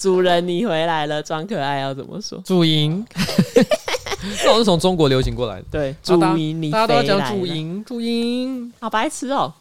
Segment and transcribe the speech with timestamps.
[0.00, 2.40] 主人你回来了，装可爱要怎么说？
[2.42, 3.06] 注音，
[4.42, 5.66] 这是从中国流行过来的。
[5.70, 9.52] 对，注音你大家都要讲注音，注音，好白痴哦，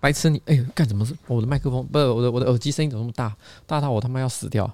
[0.00, 1.14] 白痴你，哎欸，干什么事？
[1.28, 3.32] 我的麦克风不是我的，我的耳机声音怎么那么大？
[3.64, 4.68] 大到我他妈要死掉。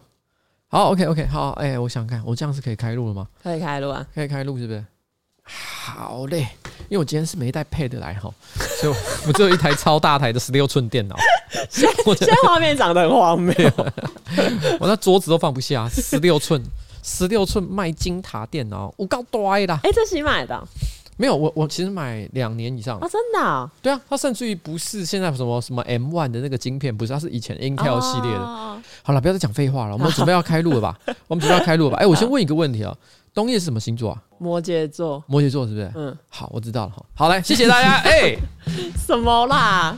[0.69, 3.29] 好，OK OK，好，哎、欸，我想看，我这样是可以开录了吗？
[3.43, 4.83] 可以开录啊，可以开录是不是？
[5.45, 6.49] 好嘞，
[6.89, 8.33] 因为我今天是没带 Pad 来哈，
[8.81, 8.95] 所以
[9.27, 11.17] 我只有一台超大台的十六寸电脑。
[11.71, 13.55] 现在画面长得很荒谬，
[14.81, 16.63] 我那桌子都放不下，十六寸，
[17.03, 19.81] 十六寸麦金塔电脑，我够大啦。
[19.83, 20.67] 哎、欸，这新买的？
[21.17, 23.71] 没有，我我其实买两年以上啊、哦，真的、哦？
[23.83, 28.41] 对啊，它甚至于不是现在什么什么 M One 的那个晶片，不是，它是以前 Intel 系列的。
[28.41, 30.99] 哦、好了，不要再讲废话了，我们准备要开录了吧？
[31.29, 31.99] 我们准备要开录了吧？
[31.99, 32.97] 哎、欸，我先问一个问题啊，
[33.35, 34.23] 东叶是什么星座啊？
[34.39, 35.23] 摩羯座。
[35.27, 35.91] 摩羯座是不是？
[35.95, 36.93] 嗯，好，我知道了。
[37.15, 37.93] 好，来，谢谢大家。
[38.05, 38.39] 哎、欸，
[39.07, 39.97] 什么啦？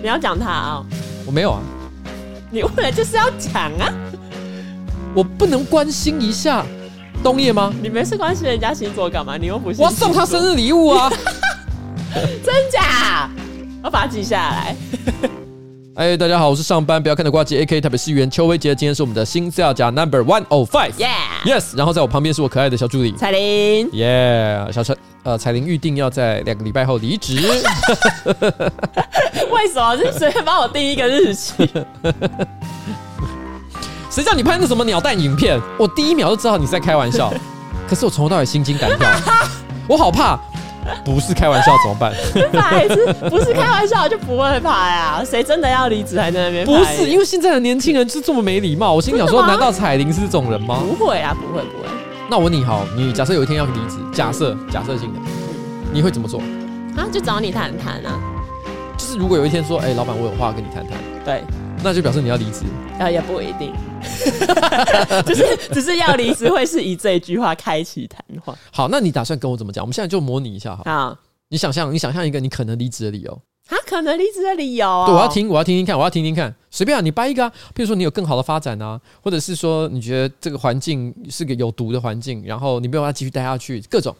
[0.00, 0.86] 你要讲他啊、哦？
[1.26, 1.60] 我没有啊。
[2.50, 3.92] 你问了就是要讲啊。
[5.14, 6.64] 我不能关心一下？
[7.24, 7.74] 冬叶吗？
[7.82, 9.36] 你没事关心人家星座干嘛？
[9.36, 11.10] 你又不是我送他生日礼物啊！
[12.14, 13.28] 真假？
[13.82, 14.76] 我把它记下来。
[15.96, 18.74] 哎，大家好，我是上班不要看的瓜吉 AK 台北市议员邱威杰。
[18.74, 21.74] 今天是我们的新资料夹 Number One Oh Five，Yeah，Yes。
[21.74, 27.36] 然后在我旁边是我可爱的小助理彩玲，Yeah，小陈呃，彩玲预定要在两个礼拜后离职。
[29.50, 29.96] 为什么？
[29.96, 31.66] 就随便帮我定一个日期。
[34.10, 35.58] 谁叫你拍那什么鸟蛋影片？
[35.78, 37.32] 我第一秒就知道你在开玩笑，
[37.88, 39.08] 可是我从头到尾心惊胆跳，
[39.88, 40.38] 我好怕，
[41.04, 42.12] 不是开玩笑怎么办？
[43.30, 45.22] 不是开玩笑就不会拍啊？
[45.24, 46.66] 谁真的要离职还在那边？
[46.66, 48.92] 不是，因为现在的年轻人是这么没礼貌。
[48.92, 50.82] 我心想说，难道彩铃是这种人吗？
[50.86, 51.84] 不会啊，不会不会。
[52.28, 55.20] 那我问你好，你假设有一天要离职，假设假设性的，
[55.92, 56.40] 你会怎么做？
[56.96, 58.18] 啊，就找你谈谈啊。
[58.96, 60.98] 就是如果有一天说，哎、欸，老板，我有话跟你谈谈。
[61.24, 61.44] 对。
[61.82, 62.62] 那就表示你要离职，
[62.98, 63.72] 啊，也不一定，
[65.26, 68.56] 就是只是要离职，会是以这句话开启谈话。
[68.70, 69.84] 好，那你打算跟我怎么讲？
[69.84, 71.18] 我们现在就模拟一下好，好，
[71.48, 73.40] 你想象，你想象一个你可能离职的理由。
[73.68, 75.06] 啊，可能离职的理由、哦？
[75.08, 77.52] 对，我要听，我要听听看，我要听听看，随便啊，你掰一个啊。
[77.74, 84.14] 譬如说，你有更好的发展啊，或者是说，你觉得这个环境是个有毒的环境，然后你没有办法继续待下去，各种。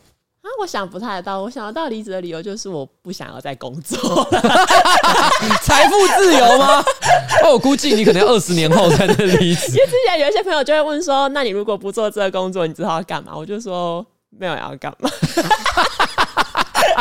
[0.46, 3.98] 啊，我想不太到，我想得到离职的理由就是我不想要再工作，
[5.62, 6.80] 财富自由吗？
[7.42, 9.66] 哦，我估计你可能要二十年后才能离职。
[9.74, 13.32] 因为之前有一些朋友就会问说，那你如果不做这个工作，你知道要干嘛？
[13.36, 15.10] 我就说没有要干嘛。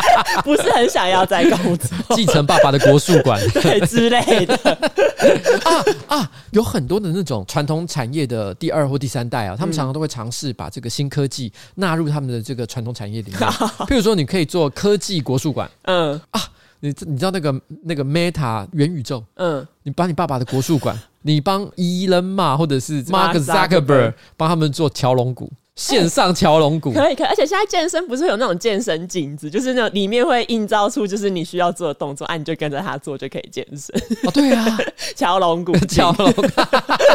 [0.43, 3.41] 不是很想要再工作，继承爸爸的国术馆。
[3.61, 4.55] 对之类的。
[5.65, 13.39] 啊啊，有很多的那种传统产业的第二或第三代啊，他们常常都会尝试把这个新科技纳入他们的这个传统产业里面。
[13.39, 16.19] 譬如说，你可以做科技国术馆，嗯。
[16.31, 16.41] 啊，
[16.81, 25.51] 你你知道那个那个 Meta 元宇宙，嗯，你把你爸爸的国术馆，你帮 Elon Musk 或者是 Mark Zuckerberg 帮他们做条龙鼓。
[25.75, 33.93] 线上桥龙鼓可以可以，而且现在健身不是有那种健身镜子，就是那种里面会映照出就是你需要做的动作，啊，你就跟着他做就可以健身。
[34.23, 34.77] 哦，对啊，
[35.15, 36.41] 桥龙骨， 桥龙鼓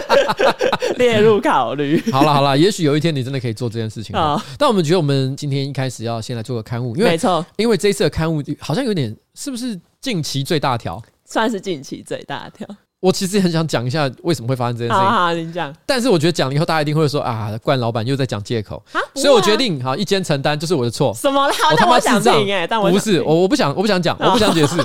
[0.98, 1.98] 列入考虑。
[2.12, 4.14] 好了好了，也许有一天你真的可以做这件事情。
[4.14, 11.02] 啊，但我们觉得我们今天一开始要先来做个刊物，因为没错，因为这一次的刊物好像有点是不是近期最大条？
[11.24, 12.66] 算是近期最大条。
[13.00, 15.02] 我其实也很想讲一下为什么会发生这件事情。
[15.02, 15.74] 好，好，你讲。
[15.86, 18.82] 但是我觉得讲了以后，大家一定会说啊，冠老板又在讲借口。
[18.92, 21.14] 啊，所以我决定好一肩承担，就是我的错。
[21.14, 21.54] 什么啦？
[21.72, 24.76] 我他妈想听哎，但我不是，我我不想，我不想讲， 我不想解释，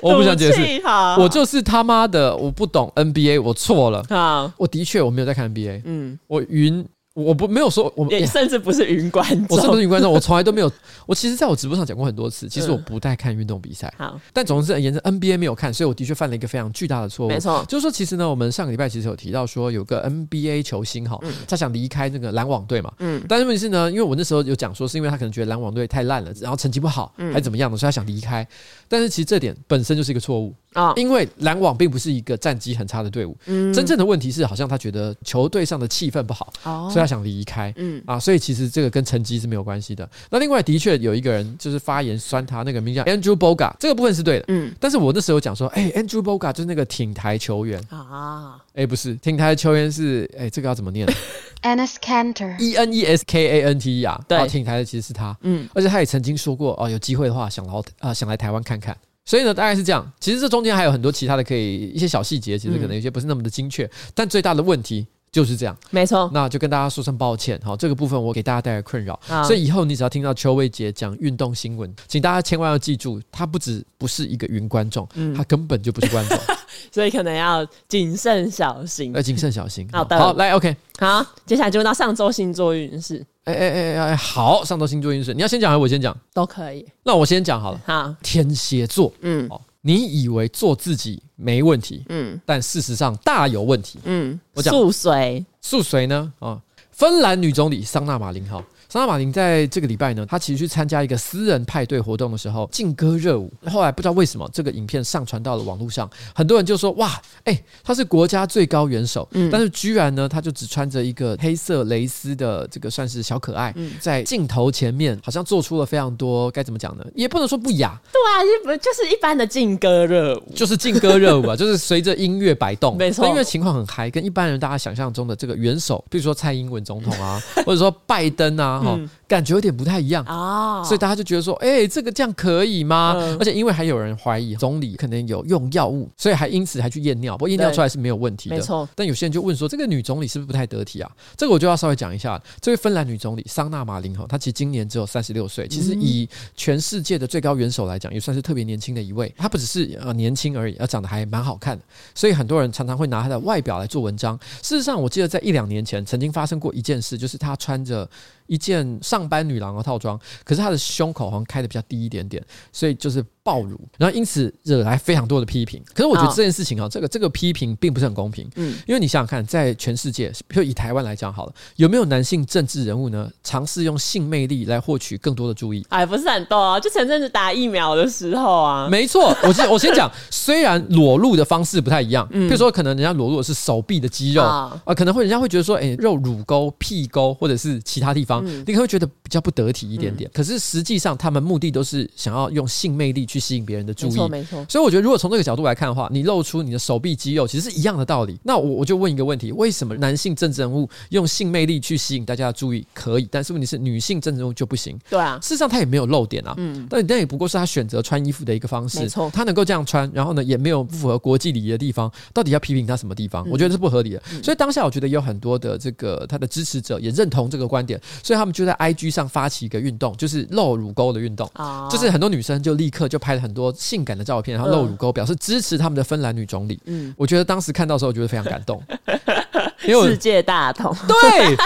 [0.00, 0.82] 我不想解释。
[1.18, 4.02] 我就是他妈的，我不懂 NBA，我错了。
[4.08, 5.82] 好，我的确我没有在看 NBA。
[5.84, 6.86] 嗯，我晕。
[7.14, 10.10] 我不没有说，我也甚至不是云观众，我是不是云观众？
[10.12, 10.70] 我从来都没有。
[11.06, 13.92] 我其实在我直播上讲过很多次，其实我不太看运动比赛。
[13.96, 17.28] 好，但总之而言之，NBA 没有看，所以我的确犯了一个非常巨大的错误。
[17.28, 21.16] 没错，就是说，其实呢，我们上个礼拜其实有提到说，有个 NBA 球星哈，
[21.46, 22.92] 他想离开那个篮网队嘛。
[22.98, 23.22] 嗯。
[23.28, 28.44] 但是问题是呢，因为我那时候有讲说，是因为他可能觉得篮网队太烂了，然后成绩不好，还是怎么样的，所以他想离开。
[28.88, 33.34] 但是其实这点本身就是一个错误啊，因为篮网并不是一个战绩很差的队伍。
[33.46, 33.72] 嗯。
[33.72, 37.72] 真正的问题是，好像他觉得球队上的气氛不好，所以他想离开。
[37.76, 40.08] 嗯啊，所以其实这个跟成绩是没有关系的。
[40.30, 44.44] 那另外的确有一个人就是发言酸他，那个名叫 Andrew Bogut，这个部分是对的。
[44.48, 51.06] 嗯，但是我那时候讲说，哎，Andrew Bogut 就是那个挺台球员啊，哎，不是挺台球员是，哎，这个要怎么念？
[51.62, 55.36] Enes Kanter，E N E S K A N T E 啊，对，挺台的其实是他。
[55.40, 58.94] 嗯，而且他也曾经说过，哦，有机会的话想来啊，想来台湾看看。
[59.24, 60.12] 所以呢，大概是这样。
[60.20, 65.06] 其实这中间还有很多其他的可以一些小细节，其实可能有些不是那么的精确，但最大的问题。
[65.34, 66.30] 就是这样，没错。
[66.32, 69.18] 那就跟大家说声抱歉，好，这个部分我给大家带来困扰。
[69.44, 76.38] 所以以后你只要听到邱威杰讲运动新闻，请大家千万要记住，他不止不是一个云观众，他根本就不是观众。
[76.92, 79.12] 所以可能要谨慎小心。
[79.12, 79.88] 要谨慎小心。
[79.90, 83.26] 好的，好来，OK，好，接下来就到上周星座运势。
[83.44, 86.16] 哎哎哎哎，好，上周星座运势，你要先讲还是我先讲？
[86.32, 86.86] 都可以。
[87.02, 87.80] 那我先讲好了。
[87.84, 96.32] 好，天蝎座，嗯，哦，你以为做自己没问题，嗯，但事实上大有问题，嗯，我讲素随，素随呢？
[96.38, 96.60] 啊，
[96.90, 98.64] 芬兰女总理桑娜马林，哈。
[98.94, 103.52] 桑娜马林在这个礼拜呢，他其实去参加一个私人派对活动的时候，劲歌热舞。
[103.66, 117.04] 后来不知道为什么，这个影片上传到了网络上，很多人就说：“哇，哎，他是国家最高元首，嗯，但是居然呢，他就只穿着一个黑色蕾丝的这个算是小可爱，嗯，在镜头前面好像做出了非常多该怎么讲呢？
[117.16, 128.82] 也不能说不雅，对啊，不就是一般的劲歌热舞，就是劲歌热舞啊， 就是随着音乐摆动，没错，因为情况很嗨，跟一般人大家想象中的这个元首，比如说蔡英文总统啊，或者说拜登啊。
[128.86, 133.14] 嗯，感觉有点不太一样啊，所以大家就觉得说，哎，这个这样可以吗？
[133.40, 138.88] 而且因为还有人怀疑总理可能有用药物，所以还因此还去验尿，不过验尿出来是没有问题的，没错。
[138.94, 141.10] 但有些人就问说，这个女总理是不是不太得体啊？
[141.36, 149.34] 这个我就要稍微讲一下，这位芬兰女总理桑娜马林哈，她其实今年只有三十六岁，其实以全世界的最高元首来讲，也算是特别年轻的一位。
[149.36, 151.84] 她不只是呃年轻而已，而长得还蛮好看的，
[152.14, 154.38] 所以很多人常常会拿她的外表来做文章。
[154.62, 158.08] 事实上，我记得在一两年前曾经发生过一件事，就是她穿着。
[158.46, 163.24] 一件上班女郎的套装，可是她的胸口好像开的比较低一点点，所以就是。
[163.44, 165.80] 暴乳，然后因此惹来非常多的批评。
[165.94, 168.48] 可是我觉得这件事情啊，这个这个批评并不是很公平。
[168.56, 173.30] 嗯，因为你想想看，在全世界，比如以台湾来讲好了，有没有男性政治人物呢？
[173.44, 175.84] 尝试用性魅力来获取更多的注意？
[175.90, 178.88] 哎，不是很多啊，就前阵子打疫苗的时候啊。
[178.88, 190.30] 没错，我先我先讲， 虽然裸露的方式不太一样，比如说可能人家裸露的是手臂的肌肉啊，可能会人家会觉得说，哎，肉乳沟、屁沟或者是其他地方，你可能会觉得比较不得体一点点。
[190.32, 194.66] 可是实际上，他们目的都是想要用性魅力去吸引别人的注意，没错，没错。
[194.68, 198.38] 所以我觉得，如果从这个角度来看的话，你露出你的手臂肌肉，其实是一样的道理。
[198.42, 204.98] 那我我就问一个问题：为什么男性政治人物用性魅力去吸引大家的注意可以，但是问题是女性政治人物就不行？
[205.08, 206.54] 对啊，事实上他也没有露点啊。
[206.56, 209.00] 嗯，但那也不过是他选择穿衣服的一个方式。
[209.00, 213.46] 没错，他能够这样穿，然后呢，也没有不符合国际礼仪的地方，到底要批评他什么地方？
[213.50, 214.22] 我觉得是不合理的。
[214.42, 224.04] 所以当下我觉得有很多的这个他的支持者也认同这个观点，所以他们就在 IG 上发起一个运动，就是露乳沟的运动啊，就是很多女生就立刻就拍了很多性。
[224.04, 226.78] 感的照片，然后露乳沟，表示支持他们的芬兰女总理。
[226.84, 228.82] 嗯，我觉得当时看到的时候，我觉得非常感动。
[229.86, 231.56] 世界大同， 对，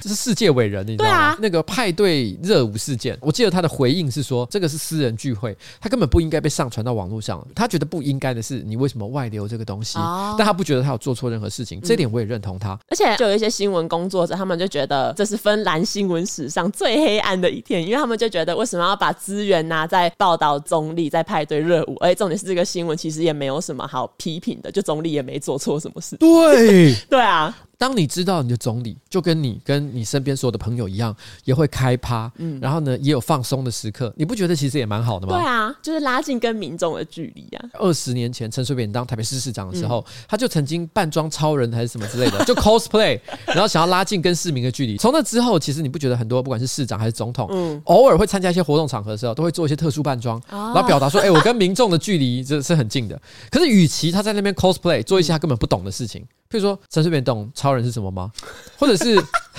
[0.00, 1.16] 这是世界伟人，你知道吗？
[1.16, 7.46] 啊、那个派对热舞事件，我记得他的回应是说，这个是私人聚会，他根本不应该被上传到网络上。
[7.54, 9.98] 他觉得不应该的是，你为什么外流这个东西？
[9.98, 12.74] 哦、但他不觉得他有做错任何事情，这点我也认同他。
[12.74, 21.96] 嗯、而且就有一些新闻工作者，他们就觉得这是芬兰新闻史上最黑暗的一天，因为他们就觉得为什么要把资源拿在报道中立在派对热舞？
[22.00, 26.16] 而且重点是这个新闻其实也没有什么好批评的，就总理也没做错什么事。
[26.16, 27.54] 对， 对啊。
[27.78, 31.14] 当你知道你的总理就跟你跟你身边所有的朋友一样，
[31.44, 35.36] 也会开趴，嗯，然后呢也有放松的时刻，你不觉得其实也蛮好的吗？
[35.38, 37.64] 对啊，就是拉近跟民众的距离啊。
[37.74, 44.96] 二十年前陈水扁当台北市市长的时候，嗯、他就曾经扮装超人还是什么之类的，就 cosplay，然后想要拉近跟市民的距离。
[44.96, 53.20] 从那之后，其实你不觉得很多不管是市长还是总统，嗯，偶尔会参加一些活动场合的时候，都会做一些特殊扮装，哦、然后表达说，哎、欸，我跟民众的距离这是很近的。
[53.50, 56.22] 可是，与其他在那边 cosplay 做一些他根本不懂的事情。
[56.48, 58.30] 譬如说，陈水扁懂超人是什么吗？
[58.78, 59.16] 或者是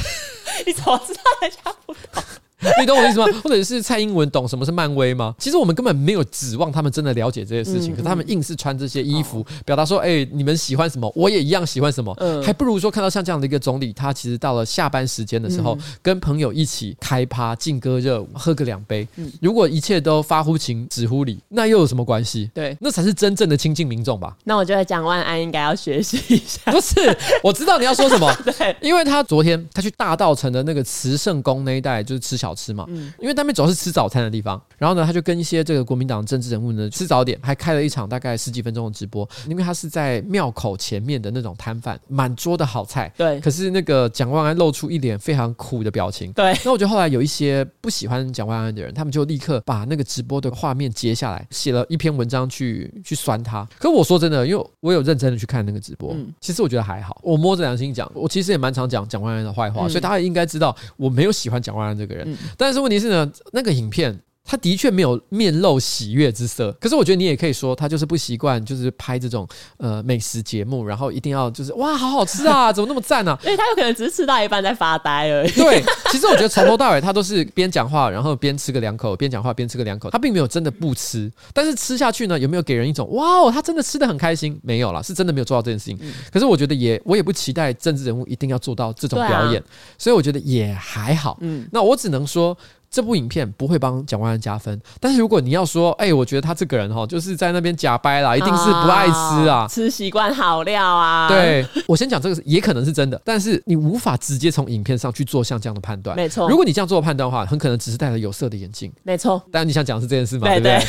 [0.65, 2.23] 你怎么知道人家不懂？
[2.79, 3.25] 你懂我意思吗？
[3.43, 5.35] 或者是蔡英文懂什么是漫威吗？
[5.37, 12.15] 其实我们根本没有指望他们真的了解这些事情，嗯、可是他们硬是穿这些衣服，嗯、表达说：“哎、欸，你们喜欢什么，我也一样喜欢什么。
[12.19, 19.07] 嗯”还不如说看到像这样的一个总理，他其实到了下班时间的时候，嗯、跟朋友一起开趴、劲歌热舞、喝个两杯。
[19.17, 22.49] 嗯、如果一切都发乎情、止乎礼，那又有什么关系？
[22.53, 24.35] 对，那才是真正的亲近民众吧。
[24.43, 26.71] 那我觉得蒋万安应该要学习一下。
[26.71, 26.95] 不是，
[27.43, 28.33] 我知道你要说什么。
[28.43, 32.85] 对，因为他昨天他去大道城的那个慈圣宫那一带，就是吃小吃嘛。
[32.89, 33.11] 嗯。
[33.19, 39.27] 因为他们主要是吃早餐的地方，然后呢，他就跟一些这个国民党政治人物呢吃早点，还开了一场大概十几分钟的直播。
[39.47, 43.11] 因为他是在庙口前面的那种摊贩，满桌的好菜。
[43.17, 43.39] 对。
[43.39, 46.31] 可是那个蒋万安露出一脸非常苦的表情。
[46.33, 46.55] 对。
[46.63, 53.67] 那我觉得后来有一些不喜欢蒋万安的人，他们就立刻把那个直播的画面截下来，写了一篇文章去去酸他。
[53.79, 57.19] 可我说真的，因为我有认真的去看那个直播，嗯、其实我觉得还好。
[57.23, 62.31] 我摸着良心讲，我其实也蛮常讲蒋万安的坏话，嗯、所以大家也应该知道我没有喜欢蒋万安这个人。
[62.31, 63.31] 嗯、但是问题是呢。
[63.51, 66.71] 那个影片他的确没有面露喜悦之色。
[66.79, 73.37] 可是我觉得你也可以说，他就是不习惯，就是拍这种呃美食节目，然后一定要就是哇，好好吃啊，怎么那么赞啊？
[73.43, 75.51] 因为他有可能只是吃到一半在发呆而已。
[75.51, 81.29] 对，其实我觉得从头到尾他都是边讲话，然后边吃个两口，边讲话边吃个两口，他并没有真的不吃。
[81.53, 84.57] 但是吃下去呢，有没有给人一种哇哦，他真的吃的很开心？
[84.63, 85.97] 没有啦，是真的没有做到这件事情。
[86.01, 89.65] 嗯、可是我觉得也，我也不期待政治人物一定要做到这种表演，啊、
[89.97, 91.37] 所以我觉得也还好。
[91.41, 92.57] 嗯，那我只能说。
[92.97, 101.27] 这部影片不会帮蒋万安加分，但是如果你要说，哎，我觉得他这个人哈，就是在那边假掰啦，一定是不爱吃啊，吃习惯好料啊。
[101.27, 106.17] 对，我先讲这个也可能是真的，但是你无法直接从影片上去做像这样的判断。
[106.17, 108.91] 没错，如果你这样做判断的话，很可能只是戴了有色的眼镜。
[109.03, 110.47] 没错，但你想讲的是这件事吗？
[110.47, 110.79] 对不对？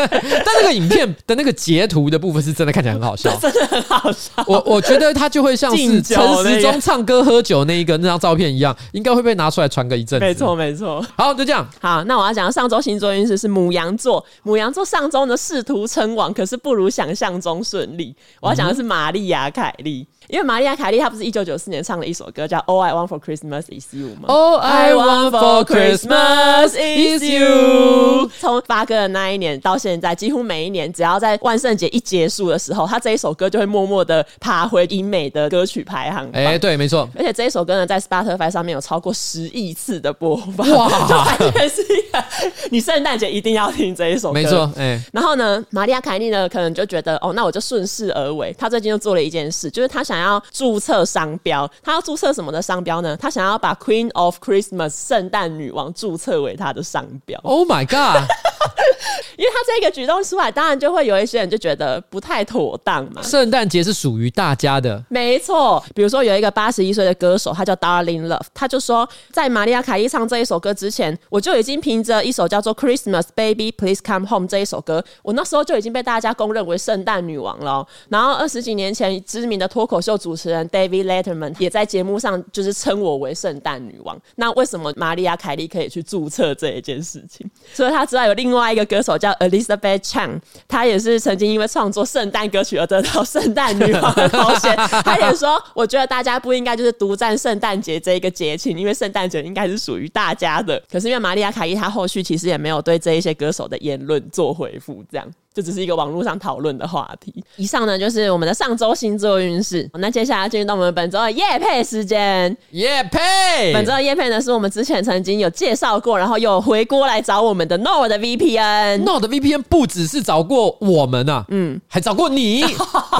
[0.42, 4.32] 但那个影片的那个截图的部分是真的看起来很好笑， 真的很好笑。
[4.46, 10.24] 我我觉得他就会像是陈时中唱歌喝酒那一个那张照片一样，应该会被拿出来传个一阵子。
[10.24, 11.04] 没错，没错。
[11.16, 11.68] 好，就这样。
[11.80, 12.30] 好，那我要。
[12.32, 18.14] 讲的上周星座运势是母羊座，母羊座上周呢试图称王，可是不如想象中顺利。
[18.40, 20.06] 我要讲的是玛丽亚凯莉。
[20.30, 28.30] 因为玛丽亚·凯莉她不是一九九四年唱了一首歌叫《All I Want for Christmas Is You》吗？All I Want for Christmas Is You。
[28.38, 36.42] 从发歌的那一年到现在，几乎每一年只要在万圣节一结束的时候，他这一首歌就会默默的爬回英美的歌曲排行榜。
[36.42, 37.08] 哎，对，没错。
[37.16, 40.68] 而且这一首歌呢，在 Spotify 上面有超过十亿次的播放。
[40.70, 42.24] 哇，就完全是一个
[42.70, 44.34] 你圣诞节一定要听这一首歌。
[44.34, 45.00] 没错，哎。
[45.12, 48.54] 然后呢，玛丽亚·凯莉呢，可能就觉得哦，那我就顺势而为。
[48.58, 50.30] 她最近又做了一件事，就是她想想。
[50.30, 53.16] 要注册商标，他要注册什么的商标呢？
[53.16, 57.40] 他想要把 Queen of Christmas 圣诞女王注册为他的商标。
[57.42, 58.28] Oh my god！
[59.36, 63.22] 因为他这个举动出来，当然就会有一些人就觉得不太妥当嘛。
[63.22, 65.82] 圣诞节是属于大家的，没错。
[65.94, 77.86] 比如说有一个八十一岁的歌手，他叫 Darling Love，他就说，在玛利亚凯莉唱这一首歌之前，我就已经凭着一首叫做 Christmas Baby Please Come Home 这一首歌，我那时候就已经被大家公认为圣诞女王了。
[78.08, 84.20] 然后二十几年前，知名的脱口秀主持人 David Letterman 也在节目上就是称我为圣诞女王。
[84.36, 87.48] 那为什么玛利亚凯莉可以去注册这一件事情？
[87.72, 94.74] 所以他知道，有另外一个歌手叫 Elizabeth Chang，她也是曾经因为创作圣诞歌曲而得到圣诞女王的头衔。
[95.04, 105.26] 她也说：“我觉得大家不应该就是独占圣诞节这一个节庆，因为圣诞节应该是属于大家的。”可是因为玛利亚凯莉她后续其实也没有对这一些歌手的言论做回复，这样。
[105.60, 107.44] 这只是一个网络上讨论的话题。
[107.56, 109.86] 以上呢，就是我们的上周星座运势。
[109.94, 112.56] 那接下来进入到我们本周的夜配时间。
[112.70, 119.04] 夜配，本周的夜配呢，是我们之前曾经有介绍过，然后又回锅来找我们的 NordVPN。
[119.04, 122.62] NordVPN 不只是找过我们啊，嗯，还找过你，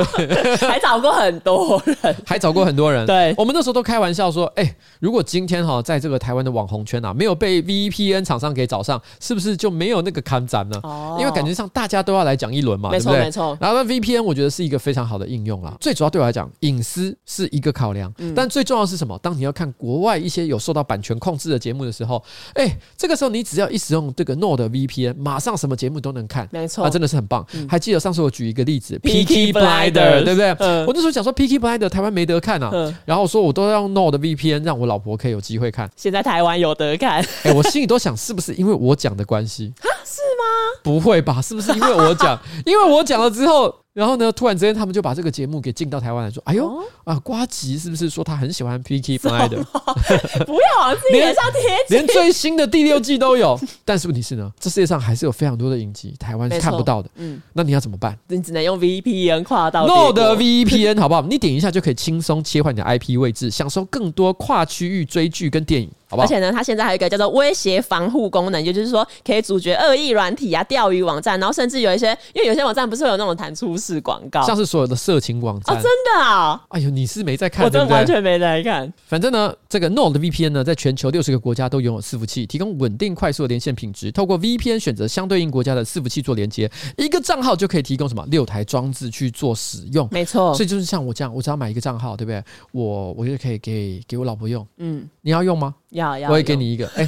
[0.67, 3.05] 还找过很多人， 还找过很多人。
[3.05, 10.81] 对，我们那时候都开玩笑说，哎，如果今天哈，在这个台湾的网红圈啊，没有被 VPN 厂商给找上，是不是就没有那个看展呢？
[10.85, 12.21] 哦，因为感觉上大家都要。
[12.21, 13.57] 来讲一轮嘛，没错没错。
[13.61, 15.77] 然后 VPN 我觉得是一个非常好的应用啦。
[15.81, 19.19] 最主要对我来讲，隐私是一个考量，但最重要是什么？
[19.23, 22.23] 当你要看国外一些有受到版权控制的节目的时候，
[22.55, 27.47] 哎，这个时候你只要一使用这个 NordVPN，马上什么节目都能看，没错，啊，真的是很棒。
[27.69, 30.51] 还记得上次我举一个例子，Peaky Blinders，对不对？
[30.87, 32.71] 我那时候讲说 Peaky Blinders 台湾没得看啊，
[33.05, 35.91] 然后说我都要用 NordVPN，让我老婆可以有机会看。
[35.97, 39.73] 现在台湾有得看，哎，我心里都想，是不是因为我讲的关系？
[40.05, 40.81] 是吗？
[40.83, 41.41] 不会吧？
[41.41, 42.39] 是不是因为我讲？
[42.67, 49.65] 因为我讲了之后，然后呢，突然之间他们就把这个节目给进到台湾来说：“哎呦、哦、啊，瓜吉是不是说他很喜欢 Peaky Blinders？
[50.45, 53.59] 不要往自己脸上贴， 连最新的第六季都有。
[53.85, 57.11] 但是问题是呢，这世界上还是有非常多的影集，台湾是看不到的。
[57.17, 58.17] 嗯，那你要怎么办？
[58.29, 61.23] 你只能用 VPN 跨到 NordVPN 好不好？
[61.23, 65.91] 你点一下就可以轻松切换你的 IP 位置，享受更多跨区域追剧跟电影。
[66.11, 66.25] 好不好？
[66.25, 76.61] 而且呢，它现在还有一个叫做威胁防护功能，也就是说可以阻绝恶意软体啊、钓鱼网站，然后甚至有一些，因为有些网站不是会有那种弹出式广告，像是所有的色情网站哦，真的啊！
[76.69, 78.93] 哎呦，你是没在看，我真的完全没在看。
[79.07, 84.11] 反正呢，这个 NordVPN 呢，在全球六十个国家都拥有伺服器，提供稳定快速的连线品质。
[84.11, 90.09] 透过 VPN 选择相对应国家的伺服器做连接，一个账号就可以提供什么六台装置去做使用。
[90.11, 92.43] 没错，所以就是像我这样，我只要买一个账号，对不对？
[92.73, 94.67] 我我就可以给给我老婆用。
[94.79, 95.75] 嗯，你要用吗？
[95.91, 96.87] 要要，我也给你一个。
[96.97, 97.07] 哎，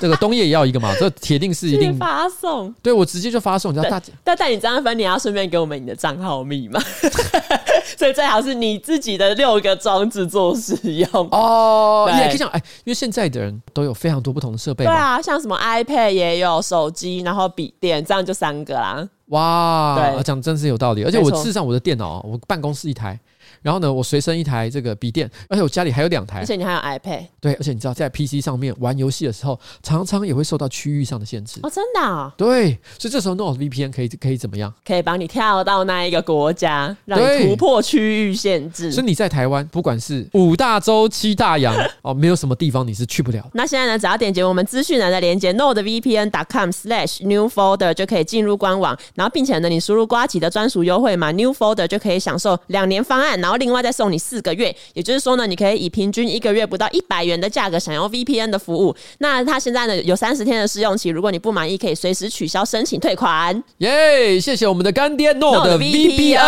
[0.00, 0.92] 这个东叶也要一个嘛？
[0.98, 2.72] 这铁定是一定发送。
[2.82, 3.72] 对，我直接就发送。
[3.72, 6.80] 你知道大姐，但但你这样分，你要顺便给我们你的账号密码。
[7.98, 12.08] 所以最好是你自己的六个装置做使用哦。
[12.12, 14.84] 你也可以讲，哎，因为现在的人都有非常多不同的设备。
[14.84, 19.06] 对啊，像什么 iPad 也有，手机，然后笔电，这样就三个啦。
[19.26, 21.04] 哇，对，讲真是有道理。
[21.04, 23.18] 而且我事实上我的电脑，我办公室一台。
[23.62, 27.26] 然后呢，我随身一台这个笔电，而且我家里还有两台，而且你还有 iPad。
[27.40, 31.60] 对，而且你知道，在 PC 上面玩游戏的时候，常常也会受到区域上的限制。
[31.62, 32.32] 哦，真的、哦？
[32.36, 34.72] 对，所以这时候 NordVPN 可以可以怎么样？
[34.84, 38.92] 可以帮你跳到那一个国家，让你突破区域限制。
[38.92, 43.48] 所以你在台湾，不管是五大洲七大洋 哦，没有什么地方你是去不了。
[43.54, 54.74] 那现在呢，只要点击我们资讯栏的连接 Node VPN.com/slash/new folder 就可以进入官网，然后并且呢，你输入瓜吉的专属优惠码 newfolder 就可以享受两年方案，然后另外再送你四个月。
[54.94, 58.94] 也就是说呢，你可以以平均一个月不到一百元的价格享用 VPN 的服务。
[59.18, 63.62] 那它现在呢有三十天的试用期，如果你不满意，可以随时取消申请退款。
[63.78, 66.42] 耶谢谢我们的干爹 NordVPN。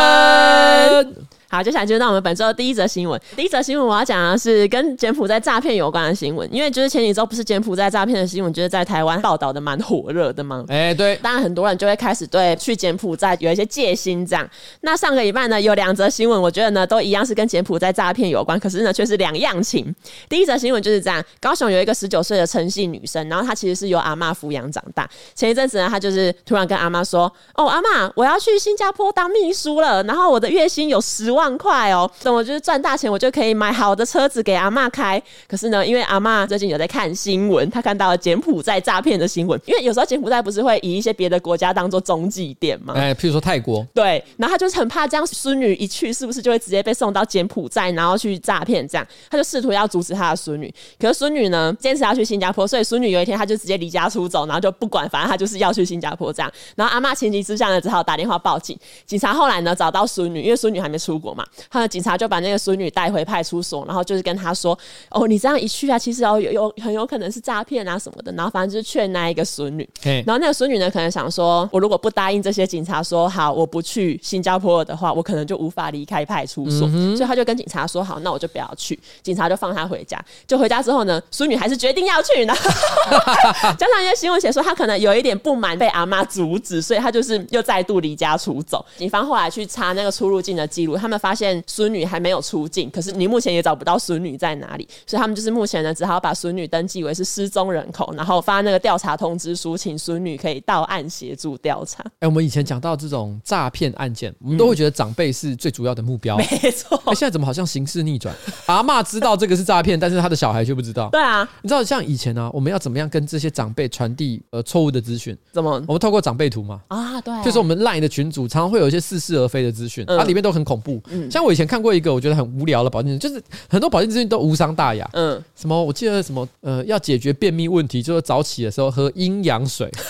[1.48, 3.20] 好，接下来就到我们本周的第一则新闻。
[3.36, 10.64] 第一则新闻我要讲的是跟柬埔寨诈骗有关的新闻，因为就是前几周不是柬埔寨诈骗的新闻，就是在台湾报道的蛮火热的嘛？
[10.68, 14.26] 哎、欸，对，当然很多人就会开始对去柬埔寨有一些戒心。
[14.26, 14.48] 这样，
[14.80, 19.94] 那上个礼拜呢，有两则新闻，我觉得呢都一样是跟柬埔寨诈骗有关，可是呢却是两样情。
[20.28, 25.08] 第一则新闻就是这样：高雄有一个十九岁的陈姓女生，然后她其实是由阿嬷抚养长大。
[25.34, 35.20] 前一阵子呢，她就是突然跟阿嬷说：“哦，阿嬷，我要去新加坡当秘书了，然后我的月薪有十万块哦。”等我就是赚大钱，我就可以买好的车子给阿妈开。
[35.48, 39.60] 可是呢，因为阿妈最近有在看新闻，她看到了柬埔寨诈骗的新闻。
[39.66, 42.94] 因为有时候柬埔寨不是会以一些别的国家当做中继点吗？
[42.96, 43.86] 哎，譬如说泰国。
[43.94, 48.86] 对，然后她就是很怕这样，孙女一去是不是就会直接被送到柬埔寨，然后去诈骗？
[48.86, 50.72] 这样，她就试图要阻止她的孙女。
[50.98, 56.52] 可是孙女呢，坚持要去新加坡，所以孙女有一天她就直接离家出走，然后就不管，反正她就是要去新加坡这样。
[56.76, 58.78] 然后阿妈情急之下呢，只好打电话报警。
[59.06, 62.14] 警察后来呢找到孙女，因为孙女还没出国嘛，他的警察。
[62.16, 64.78] 就把那个孙女带回派出所，然后就是跟他说
[65.10, 69.88] ：“哦，你这样一去啊，其实哦有有很有可能是诈骗啊什么的。”然后反正就是劝那一个孙女。
[70.24, 76.86] 然后那个孙女呢，可能想说：“我如果不答应这些警察说好，我不去新加坡的话，我可能就无法离开派出所。
[76.86, 77.16] Mm hmm.
[77.16, 80.24] 所以他就跟警察说：“好，那我就不要去。”警察就放他回家。
[80.46, 82.54] 就回家之后呢，孙女还是决定要去呢。
[83.76, 88.86] 加上一些新闻写说，他可能有一点不满被阿妈阻止，所以他就是又再度离家出走。
[88.96, 102.02] 警方后来去查那个出入境的记录，他们发现孙女还没有出境，可是你目前也找不到孙女在哪里，所以他们就是目前呢，只好把孙女登记为是失踪人口，然后发那个调查通知书，请孙女可以到案协助调查。
[102.04, 106.96] 哎、欸，我们以前讲到这种诈骗案件，我们都会觉得长辈是最主要的目标，没错。
[107.06, 108.34] 哎，现在怎么好像形势逆转？
[108.66, 111.08] 阿嬷知道这个是诈骗，但是他的小孩却不知道。
[111.10, 115.36] 对啊，你知道像以前呢、啊，我们要怎么样跟这些长辈传递呃错误的资讯？
[115.52, 115.72] 怎么？
[115.86, 116.80] 我们透过长辈图嘛。
[116.88, 117.34] 啊，对。
[117.44, 121.00] 就是我们 LINE 的群组常常会有一些似是而非的资讯，它、嗯啊、里面都很恐怖。
[121.10, 125.08] 嗯，像我以前看过一个我觉得很无聊的保健，就是很多保健资讯都无伤大雅。
[125.12, 125.84] 嗯，什么？
[125.84, 126.48] 我记得什么？
[126.60, 129.90] 呃，要解决便秘问题，就是早起的时候喝阴阳水。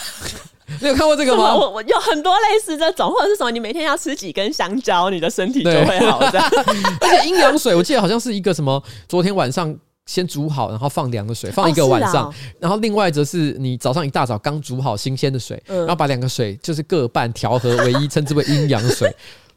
[0.80, 1.54] 你有看过这个吗？
[1.54, 3.50] 我我有很多类似这种，或者是什么？
[3.50, 6.18] 你每天要吃几根香蕉，你的身体就会好。
[6.30, 6.40] 的。
[7.02, 8.82] 而且阴阳水，我记得好像是一个什么？
[9.06, 9.76] 昨天晚上
[10.06, 12.28] 先煮好，然后放凉的水，放一个晚上。
[12.28, 19.14] 哦哦、然后另外则是你早上一大早刚煮好新鲜的水，嗯、然后把两个水就是各半调和为一，称之为阴阳水。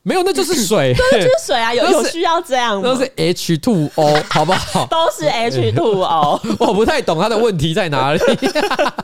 [0.08, 2.88] 没有，那就是水， 对，就是水啊， 有有需要这样吗？
[2.88, 4.86] 都是 H two O，好不好？
[4.90, 8.20] 都是 H two O，我不太懂他的问题在哪里。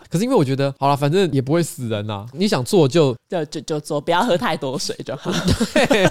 [0.09, 2.25] 可是因为我觉得，好了，反正也不会死人呐。
[2.31, 5.29] 你想做就就就就做，不要喝太多水就好。
[5.73, 6.07] 对，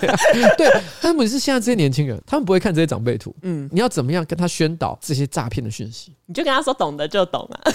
[0.59, 0.83] 对。
[1.01, 3.35] 但是是现在这些年轻人，他们不会看这些长辈图。
[3.43, 6.13] 嗯，你要怎么样跟他宣导这些诈骗的讯息？
[6.27, 7.73] 你就跟他说，懂的就懂啊。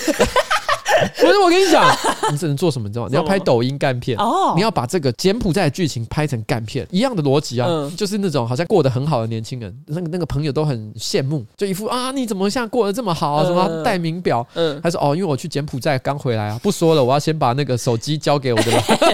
[1.19, 1.85] 不是我跟你讲，
[2.31, 2.87] 你只能做什么？
[2.87, 3.09] 你知道吗？
[3.11, 13.45] 你要拍抖音干片哦，你要把这个柬埔寨的剧情拍成干片，一样的逻辑啊，嗯、就是那种好像过得很好的年轻人，那个那个朋友都很羡慕，就一副啊，你怎么现在过得这么好啊？
[13.45, 14.45] 什么戴名表？
[14.55, 18.71] 嗯，他说哦，因为我去柬埔寨刚回来啊，不说了，我要先把那个手机交给我的。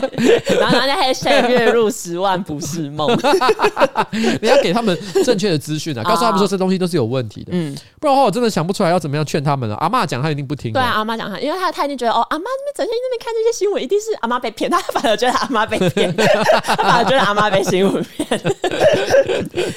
[0.86, 3.10] 人家还写月入十万不是梦，
[4.42, 9.76] 你要给他们正确的资讯啊， 告诉他们说这东西都是有问题的，嗯，不然的话我真的想不出来要怎么样劝他们了。
[9.76, 11.74] 阿妈讲他一定不听，对啊，阿妈讲他，因为他。
[11.74, 14.70] 他一定觉得哦，阿妈那边整天那边看这些新闻，一定是阿妈被骗。
[14.70, 18.40] 他反而觉得阿妈被骗，他反而觉得阿妈被新闻骗。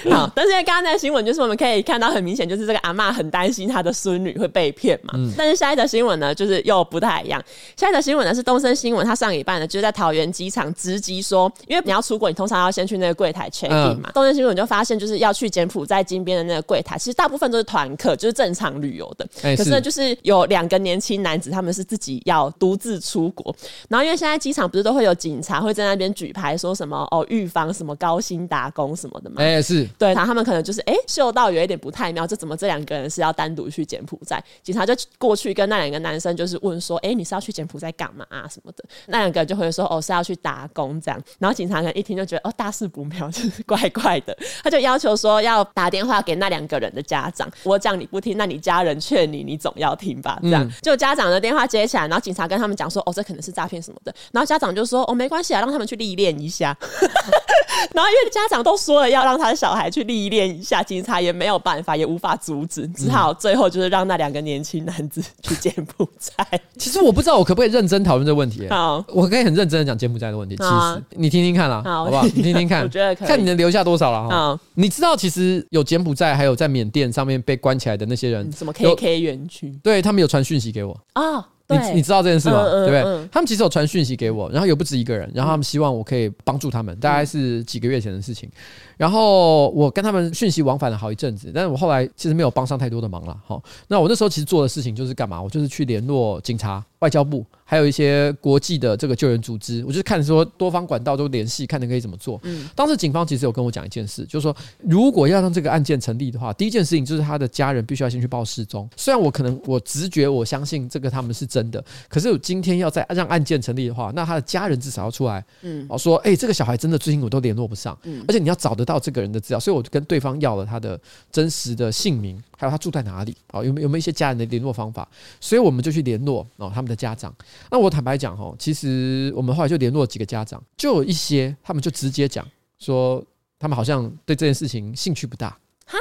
[0.12, 5.14] 好，但是因为刚刚那个新闻，就是我们可以看到很明显，就是这个阿妈很担心她的孙女会被骗嘛。
[5.16, 7.42] 嗯、但是下一则新闻呢，就是又不太一样。
[7.78, 14.10] 下一则新闻呢是东森新闻，他上礼拜呢就是在桃园机场直击说，因为你要出国，你通常要先去那个柜台 check in 嘛。
[14.10, 19.26] 嗯、东森新闻就发现，就是要去柬埔寨金边的那个柜台，其实大部分都是团客，就是正常旅游的。
[19.42, 21.86] 欸、可是呢，就是有两个年轻男子，他们是。
[21.86, 23.54] 自己要独自出国。
[23.88, 29.36] 然后因为现在机场不是都会有警察会在那边举牌说什么哦，预防什么高薪打工什么的嘛？
[29.40, 34.42] 哎、欸，是对，然后他们可能就是哎，嗅到有一点不太妙，这怎么这两个人是要单独去柬埔寨？
[34.62, 38.84] 警察就过去跟那两个男生就是问说，哎，你是要去柬埔寨干嘛啊什么的？
[39.06, 41.20] 那两个人就会说，哦，是要去打工这样。
[41.38, 47.50] 然后警察可能一听就觉得，哦，大事不妙，就是怪怪的，他就要求说要打电话给那两个人的家长。
[47.62, 50.38] 我讲你不听，那你家人劝你，你总要听吧？
[50.42, 54.14] 这样、嗯、就家长的电话接起来，然后警察跟他们讲说，哦，这可能是诈骗什么的。
[54.32, 56.76] 然后家长就说，哦，没关系啊，让他们去历练一下。
[57.92, 66.44] 然后因为家长都说了要让他的小孩去历练一下，警察也没有办法，也无法阻止，只好最后就是让那两个年轻男子去柬埔寨。
[66.78, 68.66] 其实我不知道我可不可以认真讨论这个问题。
[68.68, 70.56] 好，我可以很认真的讲柬埔寨的问题。
[70.56, 72.24] 其实你听听看啦，好不好？
[72.34, 74.60] 你听听看， 我觉得可以，看你能留下多少了哈。
[74.74, 79.78] 你知道其实有柬埔寨，还有在缅甸上面被关起来的那些人，什么 KK 园区？
[79.82, 81.48] 对，他们有传讯息给我啊。
[81.68, 82.62] 你你知道这件事吗？
[82.62, 83.28] 嗯嗯嗯、对不对？
[83.32, 88.48] 他们其实有传讯息给我，然后有不止一个人，然后他们希望我可以帮助他们，大概是几个月前的事情。
[88.96, 93.36] 然后我跟他们讯息往返了好一阵子，但是我后来其实没有帮上太多的忙了。
[93.44, 95.40] 好，那我那时候其实做的事情就是干嘛？
[95.40, 99.82] 我就是去联络警察、外交部，还有一些国际的这个救援组织。
[99.84, 102.40] 我就是看说多方管道都联系，看能可以怎么做。
[102.44, 108.88] 嗯，当时警方其实有跟我讲一件事，就是说如果要让这个案件成立的话，第一件事情就是他的家人必须要先去报失踪。
[108.96, 119.60] 虽然我可能我直觉我相信这个他们是真的，可是我今天要再让案件成立的话，那他的家人至少要出来，嗯，哦说，哎，这个小孩真的最近我都联络不上，嗯，而且你要找得到这个人的资料。
[119.60, 120.98] 所以我就跟对方要了他的
[121.30, 125.06] 真实的姓名，还有他住在哪里，好，有没有有没有一些家人的联络方法？
[125.40, 127.34] 所以我们就去联络哦他们的家长。
[127.70, 132.46] 那我坦白讲哦，其实我们后来就联络了几个家长，就有一些他们就直接讲
[132.78, 133.22] 说，
[133.58, 135.50] 他们好像对这件事情兴趣不大
[135.84, 135.98] 哈。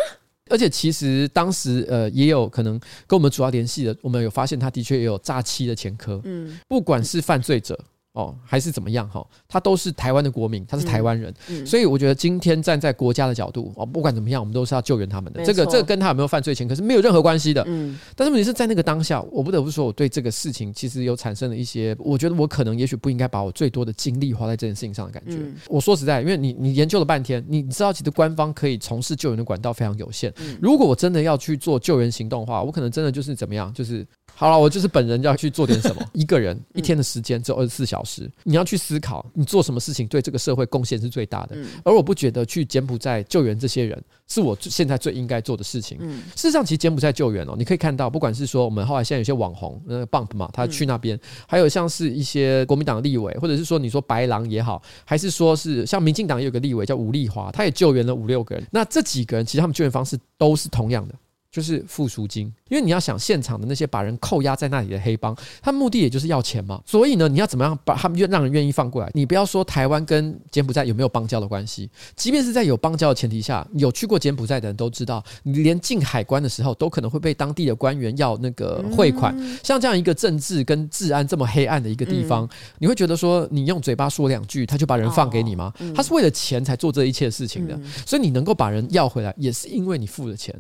[0.50, 7.78] 而且其实当时呃也有可能跟我们主要联系的，我们有发现他的确也有诈欺的前科，嗯，不管是犯罪者。
[8.16, 9.26] 哦，还是怎么样哈？
[9.48, 15.44] 他都是台湾的国民，他是台湾人，嗯嗯、所以我觉得今天站在国家的角度哦，不管怎么样，我们都是要救援他们的。
[15.44, 17.62] 这个这个跟他有没有犯罪前科是没有任何关系的。
[17.68, 25.36] 嗯，但是问题是在那个当下，我不得不说，我对这个事情其实有产生了一些，我觉得我可能也许不应该把我最多的精力花在这件事情上的感觉。
[25.36, 30.34] 嗯、我说实在，因为你你研究了半天，你知道其实官方可以从事救援的管道非常有限。
[30.38, 34.08] 嗯、如果我真的要去做救援行动的话，我可能真的就是怎么样，就是。
[34.36, 36.02] 好了，我就是本人要去做点什么。
[36.14, 41.56] 一个人一天的时间只有二十四小时，你要去思考你做什么事情对这个社会贡献是最大的。
[41.84, 45.98] 而我不觉得去柬埔寨救援这些人是我现在最应该做的事情。
[46.36, 58.66] 事实上，其实柬埔寨救援哦，你可以看到，不管是说我们后来现在有些网红，那个 Bump 嘛，他去那边，还有像是一些国民党立委，或者是说你说白狼也好，还是说是像民进党也有个立委叫吴丽华，他也救援了五六个人。
[58.72, 61.16] 那这几个人其实他们救援方式都是同样的。
[61.56, 66.82] 就是付赎金，因为你要想现场的那些把人扣押在那里的黑帮，他目的也就是要钱嘛。
[66.86, 69.10] 所以呢，你要怎么样把他们愿让人愿意放过来？
[69.14, 79.34] 你不要说台湾跟柬埔寨有没有邦交的关系，即便是在有邦交的前提下，有去过柬埔寨的人都知道，你连进海关的时候都可能会被当地的官员要那个汇款。
[79.64, 82.46] 像这样一个政治跟治安这么黑暗的一个地方，
[82.80, 85.72] 你会觉得说你用嘴巴说两句，他就把人放给你吗？
[85.96, 90.54] 他是为了钱才做这一切事情的，所以你能够把人要回来，也是因为你付了钱。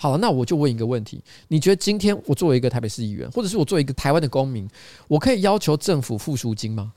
[0.00, 4.66] 好了，那我就问一个问题：你觉得今天我作为一个台北市议员，或者是我作为一个台湾的公民，
[5.08, 6.90] 我可以要求政府付赎金吗？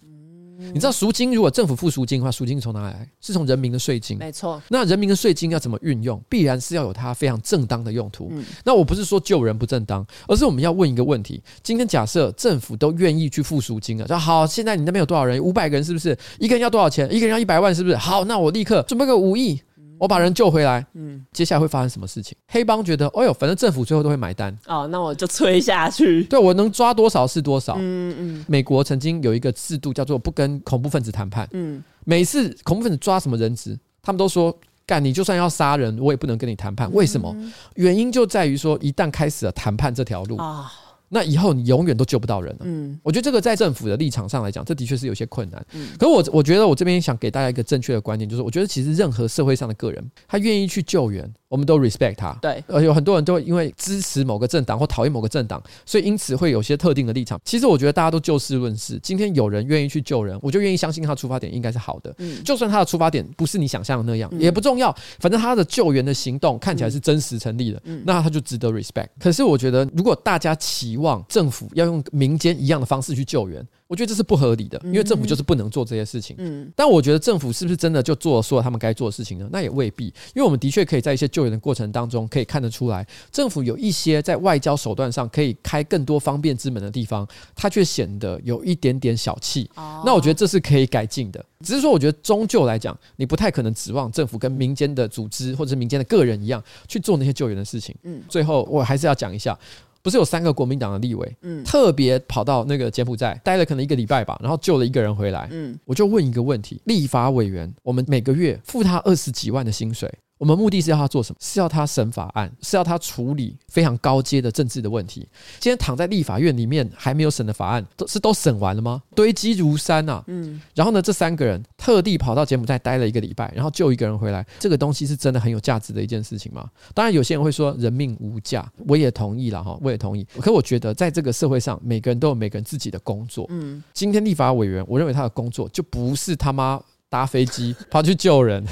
[0.58, 3.10] 你知道赎金如果政府付赎金的话，赎金从哪里来？
[3.20, 4.18] 是从人民的税金。
[4.18, 4.62] 没错。
[4.70, 6.18] 那人民的税金要怎么运用？
[6.30, 8.32] 必然是要有它非常正当的用途。
[8.64, 15.44] 那我不是说救人不正当，而是我们要问一个问题：今天假设政府都愿意去付赎金了，说好，现在你那边有多少人？
[15.44, 16.18] 五百个人是不是？
[16.40, 17.14] 一个人要多少钱？
[17.14, 17.98] 一个人要一百万是不是？
[17.98, 19.60] 好，那我立刻准备个五亿。
[20.04, 22.38] 我把人救回来，嗯，接下来会发生什么事情？
[22.50, 26.26] 黑帮觉得，哎呦，反正政府最后都会买单，哦，那我就催下去。
[26.26, 27.76] 对，我能抓多少是多少。
[27.80, 28.46] 嗯嗯。
[28.50, 34.54] 美国曾经有一个制度叫做不跟恐怖分子谈判，嗯，每次恐怖分子抓什么人质，他们都说，
[34.86, 36.92] 干，你就算要杀人，我也不能跟你谈判。
[36.92, 37.34] 为什么？
[37.76, 40.70] 原因就在于说，一旦开始了谈判这条路啊。
[41.14, 42.62] 那以后你永远都救不到人了。
[42.64, 45.64] 嗯，我觉得这个在政府的立场上来讲，这的确是有些困难。
[45.74, 51.32] 嗯，可是我我觉得我这边想给大家一个正确的观念，就是我觉得其实任何社会上的个人，他愿意去救援。
[51.54, 57.40] 我们都 respect 他，对，呃，有很多人都会因为支持某个政党或讨厌某个政党，所以因此会有些特定的立场。
[57.46, 59.00] 其实我觉得大家都就事论事。
[59.04, 62.12] 今天有人愿意去救人，我就愿意相信他的出发点应该是好的。
[62.18, 64.92] 嗯，就算他的出发点不是你想象的那样，嗯、也不重要。
[65.20, 69.10] 反正他的救援的行动看起来是真实成立的，嗯，那他就值得 respect。
[69.20, 76.36] 可是我觉得，如果大家期望政府要用民间一样的方式去救援，我我觉得这是不合理的，因为政府就是不能做这些事情。
[76.40, 79.48] 嗯，但我觉得政府是不是真的就做了所有他们该做的事情呢？
[79.52, 89.70] 那也未必，因为我们的确可以在一些救援的过程当中可以看得出来，政府有一些在外交手段上可以开更多方便之门的地方，它却显得有一点点小气。
[89.76, 91.46] 哦那我觉得这是可以改进的。
[91.64, 97.96] 只是说，我觉得终究来讲，你不太可能指望政府跟民间的组织或者是民间的个人一样去做那些救援的事情。
[98.02, 99.56] 嗯，最后我还是要讲一下，
[100.04, 105.48] 不是有三个国民党的立委，嗯，特别跑到那个柬埔寨待了可能一个礼拜吧，然后救了一个人回来。
[105.50, 110.14] 嗯，我就问一个问题：立法委员，我们每个月付他二十几万的薪水。
[110.40, 111.38] 我们目的是要他做什么？
[111.40, 115.22] 是要他审法案，是要他处理非常高阶的政治的问题。
[115.60, 119.02] 今天躺在立法院里面还没有审的法案，都是都审完了吗？
[119.16, 120.22] 堆积如山啊！
[120.28, 126.70] 嗯，然后呢，这三个人特地跑到柬埔寨待了一个礼拜，然后救一个人回来，这个东西是真的很有价值的一件事情吗？
[126.94, 130.26] 当然，有些人会说人命无价，我也同意了哈，我也同意。
[130.42, 133.46] 可我觉得在这个社会上，每个人都有每个人自己的工作。
[133.50, 138.66] 嗯，今天立法委员，我认为他的工作就不是他妈搭飞机跑去救人。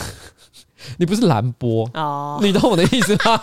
[0.98, 3.41] 你不是蓝波哦，你懂我的意思吗？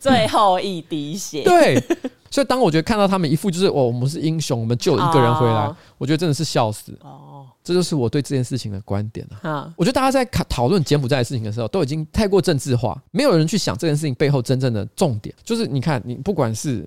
[0.00, 1.42] 最后一滴血。
[1.44, 1.82] 对，
[2.30, 7.46] 所以当我觉得看到他们一副就是哦，我们是英雄，我们救了一个人回来，哦、我觉得真的是笑死哦。
[7.64, 9.50] 这就是我对这件事情的观点了。
[9.50, 15.34] 哦、我觉得大家在讨论柬埔寨的事情的时候，都已经太过政治化，没有人去想这件事情背后真正的重点。
[15.44, 16.86] 就是你看，你不管是。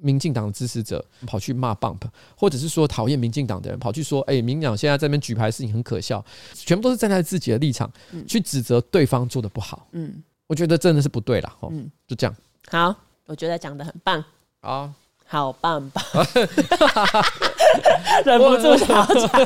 [0.00, 2.00] 民进党的支持者跑去骂 Bump，
[2.36, 7.90] 或者是说讨厌民进党的人跑去说：“哎，民进党现在在这边举牌的事情很可笑。”全部都是站在自己的立场
[8.26, 9.86] 去指责对方做的不好。
[9.92, 11.52] 嗯，我觉得真的是不对了。
[11.70, 12.34] 嗯，就这样。
[12.68, 12.94] 好，
[13.26, 14.24] 我觉得讲的很棒。
[14.60, 14.92] 啊，
[15.26, 16.04] 好棒棒！
[18.24, 19.28] 忍不住想要讲，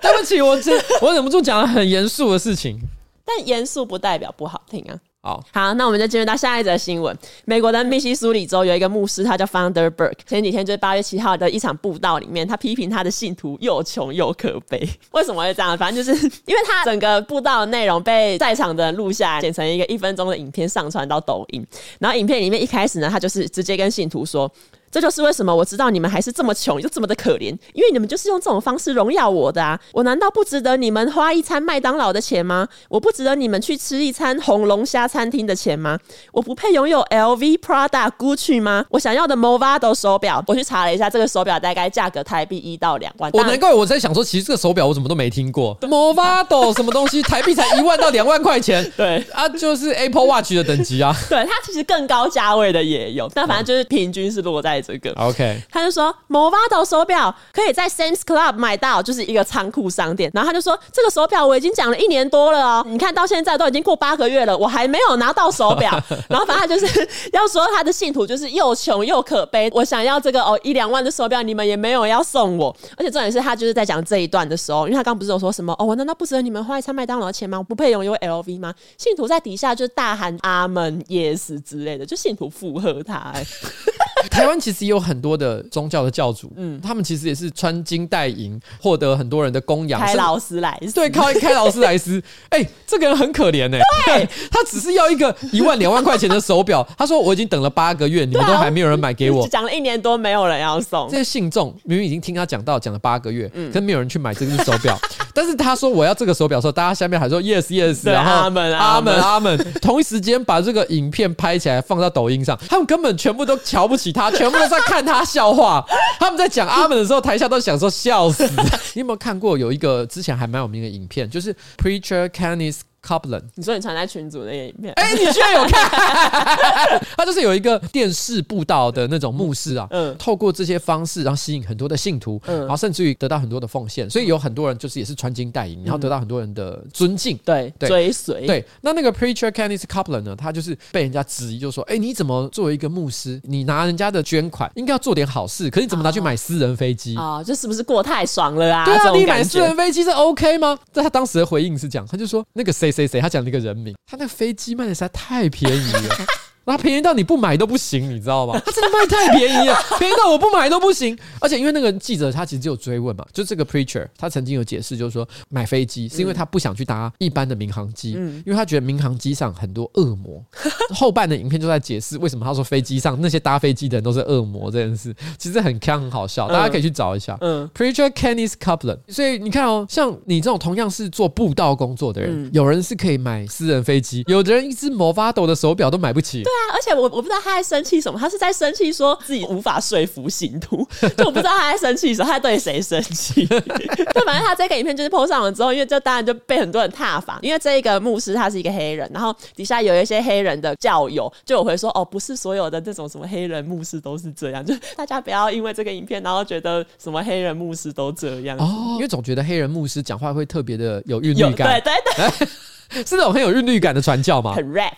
[0.00, 2.78] 对不起，我这我忍不住讲了很严肃的事情，
[3.24, 5.00] 但严肃不代表不好听啊。
[5.24, 7.16] 好好，那我们就进入到下一则新闻。
[7.44, 10.18] 美国的密西苏里州有一个牧师，他叫 Founder Burke。
[10.26, 14.84] 前几天就是八月七号的一场布道里面，他批评他的信徒又穷又可悲。
[15.12, 15.78] 为什么会这样？
[15.78, 21.64] 反正就是因为他整个布道的内容被在场的人录下来，剪成一个一分钟的影片，上传到抖音。
[22.00, 24.50] 然后影片里面一开始呢，他就是直接跟信徒说。
[24.92, 29.80] 这就是为什么我知道你们还是这么穷，就这么的可怜，因为你们就是用这种方式荣耀我的啊！
[29.92, 32.68] 我难道不值得你们花一餐麦当劳的钱吗？
[32.90, 35.98] 我不值得你们去吃一餐红龙虾餐厅的钱吗？
[36.30, 38.84] 我不配拥有 LV、Prada、Gucci 吗？
[38.90, 43.30] 我想要的 Movado 手表，我去查了一下，这个手表大概价格台币一到两万。
[43.32, 48.84] 我难怪我在想说，其实这个手表我怎么都没听过，Movado 什么东西，台币才一万到两万块钱。
[48.94, 51.16] 对啊，就是 Apple Watch 的等级啊。
[51.30, 54.81] 对，它其实更高价位的也有，但反正就是平均是落在。
[54.82, 60.30] 这个 OK，他就说 Movado 手表可以在 Sam's Club 买到，就是一个仓库商店。
[60.34, 65.90] 然后他就说，这个手表我已经讲了一年多了哦，你看到现在都已经过八个月了，我还没有拿到手表。
[66.28, 72.74] 然后反正他就是 要说他的信徒就是又穷又可悲，我想要这个哦一两万的手表，你们也没有要送我。
[72.96, 77.58] 而且重点是他就是在讲这一段的时候，因为他刚不是有说什么哦，我难道不值得你们花一餐麦当劳的钱吗？
[77.58, 78.74] 我不配拥有 LV 吗？
[78.96, 83.46] 信徒在底下就大喊阿门 yes 之类的，就信徒附和他、欸。
[84.30, 90.00] 台湾其实也有很多的宗教的教主，嗯，他们其实也是穿金戴银，获得很多人的供养。
[90.00, 101.08] 开劳斯莱斯，对，开开劳斯莱斯， 哎、欸，这个人很可怜哎、欸，对， 他只是要一个一万两万块钱的手表， 他说我已经等了八个月，你们都还没有人买给我，讲了一年多没有人要送。
[101.10, 104.98] 这些信众明明已经听他讲到讲了八个月，嗯，可没有人去买这个手表，
[105.34, 115.84] 但是他说我要这个手表的时候，大家下面还说 yes yes，然后阿门阿门阿门，同一时间把这个影片拍起来放到抖音上，他们根本全部都瞧不起他，全部都在看他笑话。
[116.20, 118.44] 他们在讲阿门的时候，台下都想说笑死。
[118.94, 124.92] 你有没有看过有一个之前还蛮有名的影片，就是 Preacher Kenneth Copeland，你说你传在群组那个影片？
[124.94, 127.00] 哎、欸，你居然有看？
[127.16, 138.64] 他就是有一个电视布道的那种牧师啊，嗯，透过这些方式，然后吸引很多的信徒，嗯，然后甚至于得到很多的奉献，所以有很多人就是也是穿金戴银，然后得到很多人的尊敬，对，追随，对。
[138.82, 147.42] 那那个 Preacher Kenneth Copeland 呢，他就是被人家质疑，就说，哎、欸，你怎么作为一个牧师，你拿人家的捐款，应该要做点好事，可是你怎么拿去买私人飞机啊？
[147.42, 148.84] 这是不是过太爽了啊？
[148.84, 150.78] 对啊，你买私人飞机是 OK 吗？
[150.92, 152.91] 在他当时的回应是这样，他就说那个谁。
[152.92, 153.20] 谁谁？
[153.20, 156.26] 他讲了一个人名，他那个飞机卖的实在太便宜了。
[156.64, 158.60] 那便宜到你不买都不行，你知道吗？
[158.64, 161.16] 他真的卖太便宜了， 便宜到我不买都不行。
[161.40, 170.42] 而且因为那个记者他其实就有追问嘛，就这个 preacher 他曾经有解释，就是说买飞机是因为他不想去搭一般的民航机，嗯，因为他觉得民航机上很多恶魔。
[170.94, 177.36] 后半的影片就在解释为什么他说飞机上那些搭飞机的人都是恶魔这件事，其实很锵很好笑，大家可以去找一下。
[177.40, 178.98] 嗯，preacher Kenneth Copeland。
[179.08, 186.44] 所以你看哦，像你这种同样是做布道工作的人，有人是可以买私人飞机，有的人一只 Movado 的手表都买不起。
[186.52, 190.86] 啊，而且我我不知道他在生气什么，他是在生气说自己无法说服信徒，
[191.16, 193.46] 就我不知道他在生气什么，他在对谁生气。
[194.14, 212.48] 就反正他这个影片就是 PO 上了之后，因为这当然就被很多人挞伐，因为这一个牧师他是一个黑人，然后底下有一些黑人的教友就有回说哦，不是所有的这种什么黑人牧师都是这样，就大家不要因为这个影片然后觉得什么黑人牧师都这样哦，因为总觉得黑人牧师讲话会特别的有韵律感，对 对对。
[213.06, 214.54] 是那种很有韵律感的传教吗？
[214.54, 214.92] 很 rap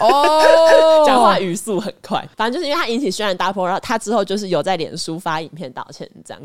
[0.00, 6.40] 哦， 讲话语速很快，反正就是因为他引起轩然大波，然后他之后就是有在脸书发影片道歉这样。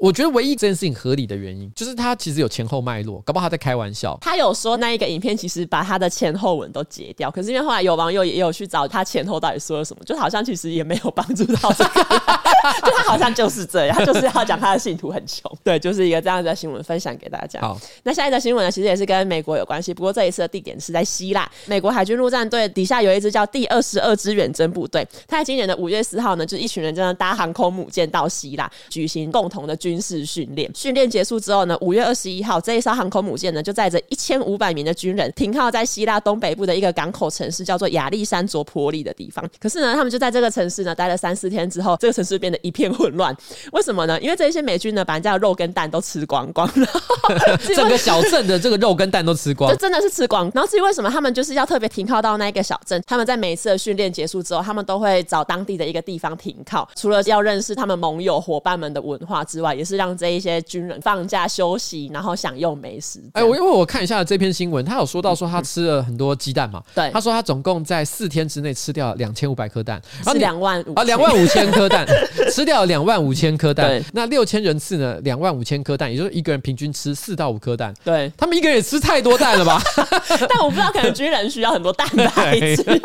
[0.00, 4.16] 我觉得唯一这件事情合理的原因，就是他其实有前后脉络，搞不好他在开玩笑。
[4.22, 12.02] 他有说那一个影片其实把他的前后文都截掉，可是因为后来有网友也有去找他前后到底说了什么，就好像其实也没有帮助到这个，
[12.82, 15.52] 就他好像就是这样，他就是要讲他的信徒很穷。
[15.62, 17.60] 对，就是一个这样子的新闻分享给大家。
[17.60, 30.70] 好，那下一则新闻呢，其实也是跟美国有关系，不过这一次的地点是在希腊，美国海军陆战队底下有一支叫第二十二支远征部队，他在今年的五月四号呢，就一群人这样搭航空母舰到希腊举行共同的军事训练。
[30.74, 39.42] 训练结束之后呢，五月二十一号，这一艘航空母舰呢就载着一千五百名的军人停靠在希腊东北部的一个港口城市，叫做亚历山卓波利的地方。
[39.58, 43.34] 可是呢，他们就在这个城市呢待了三四天之后，这个城市变得一片混乱。
[43.72, 44.20] 为什么呢？
[44.20, 46.86] 因为这些美军呢把人家的肉跟蛋都吃光光了，
[47.74, 50.50] 整个小镇的这个肉跟蛋都吃光，就真的是吃光。
[50.54, 53.00] 然后至于为什么他们就是要特别停靠到那一个小镇？
[53.06, 63.18] 他们在每一次的训练结束之后，他们都会找当地的一个地方停靠，除了要认识他们盟友伙伴们的文化之外，也是让这一些军人放假休息，然后享用美食。
[63.32, 66.82] 哎，我因为我看一下这篇新闻，他有说到说他吃了很多鸡蛋嘛。
[66.94, 72.06] 对，他说他总共在四天之内吃掉两千五百颗蛋，是两万五啊，两万五千颗蛋，
[72.52, 74.04] 吃掉两万五千颗蛋。
[74.12, 75.16] 那六千人次呢？
[75.22, 77.94] 两万五千颗蛋，也就是一个人平均吃四到五颗蛋。
[78.04, 79.80] 对，他们一个人也吃太多蛋了吧？
[80.46, 82.84] 但我不知道，可能军人需要很多蛋白质，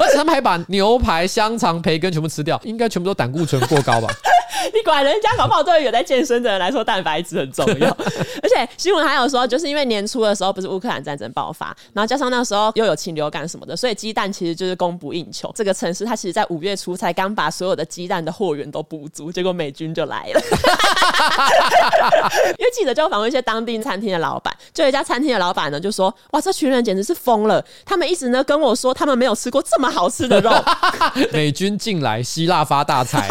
[0.00, 4.08] 而且他们还把牛排、香肠、培根全部吃掉，应该全部都胆固醇过高吧？
[4.74, 7.90] 你管人家，搞不好对于有在健身的人来说，蛋白质很重要。
[8.42, 15.52] 而且新闻还有说，就是因为年初的时候不是乌克兰战争爆发，然后加上那时候又有禽流感什么的，所以鸡蛋其实就是供不应求。
[15.54, 20.40] 这个城市它其实，在五月初才刚把所有的鸡蛋的货源都补足，结果美军就来了。
[22.58, 27.62] 因为记者就访问一些当地餐厅的老板，就有一家餐厅的老板呢就说：“哇，这群人简直是疯了！
[27.84, 30.50] 他们一直呢跟我说，他们没有吃过这么好吃的肉。
[31.32, 33.28] 美军进来，希腊发大财，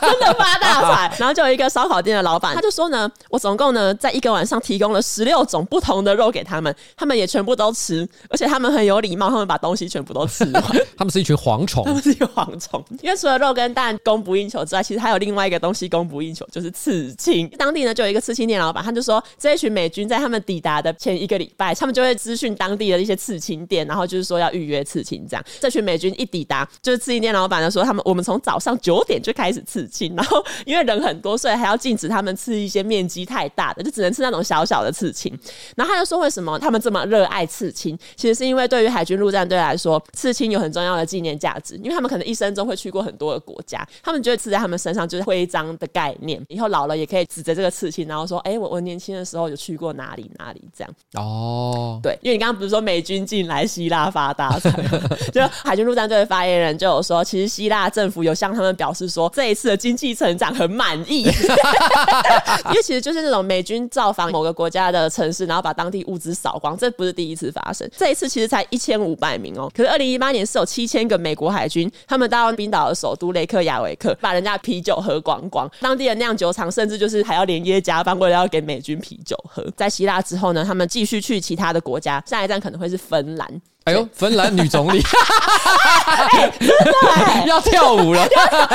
[0.00, 1.16] 真的发大财。
[1.18, 10.62] 然后就有一个烧烤店的老板，他就说呢，我总共呢在一个晚上提供了十六种不同的肉给他们，他们也全部都吃，而且他们很有礼貌，他们把东西全部都吃完。
[10.96, 12.84] 他们是一群蝗虫，他们是一个蝗虫。
[13.02, 17.48] 因为除了肉跟蛋供不应求之外，其实还有另外一个东西供不应求，就是刺青。
[17.58, 25.26] 当地呢就有一个刺青店老板，他就说，这一群美军在他们抵达的前一个礼拜，他们就会咨询当地的一些刺青店，然后就是说要预约刺青。
[25.28, 35.32] 这样，这群美军一抵达，就是刺青店老板呢说，他们我们从早上九点就开始刺青，然后因为人很多，所以还要禁止他们吃一些面积太大的，就只能吃那种小小的刺青。
[35.76, 37.96] 然后他就说，为什么他们这么热爱刺青？
[38.16, 50.92] 其实是因为对于海军陆战队来说，刺青有很重要的纪念价值，因为他们可能一生中会去过很多的国家，他们觉得刺在他们身上就是徽章的概念，以后老了也可以指着这个刺青，然后说，哎，我我年轻的时候有去过哪里哪里这样。
[51.14, 54.70] 哦，对，因为你刚刚不是说美军进来希腊发大财，
[55.32, 61.24] 就海军陆战队的发言人就有说，其实希腊政府有向他们表示说，这一次的经济成长很满意，
[62.70, 79.64] 因为其实就是那种美军造访某个国家的城市，然后把当地物资扫光，这不是第一次发生，这一次其实才一千五百名哦，可是二零一八年是有七千个美国海军，他们到冰岛的首都雷克雅维克，把人家啤酒喝光光，当地的酿酒厂甚至就是还要连夜加班，为了要给美军啤酒喝。
[79.76, 83.60] 在希腊之后呢，他们继续去其他的国家，下一站可能会是芬兰。
[83.86, 88.26] 哎呦，芬兰女总理，欸、真的、欸、要跳舞了，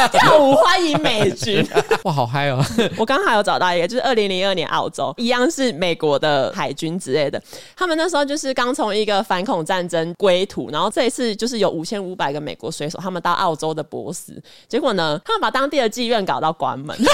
[0.09, 1.67] 跳舞欢迎美军，
[2.05, 2.63] 哇，好嗨哦！
[2.95, 7.41] 我刚好有找到一个，就是二零零二年澳洲一样是美国的海军之类的，
[7.75, 17.11] 他们那时候就是刚从一个反恐战争归土，然后这一次就是有五千五百个美国水手，他们到澳洲的博斯，结果呢，他们把当地的妓院搞到关门， 因为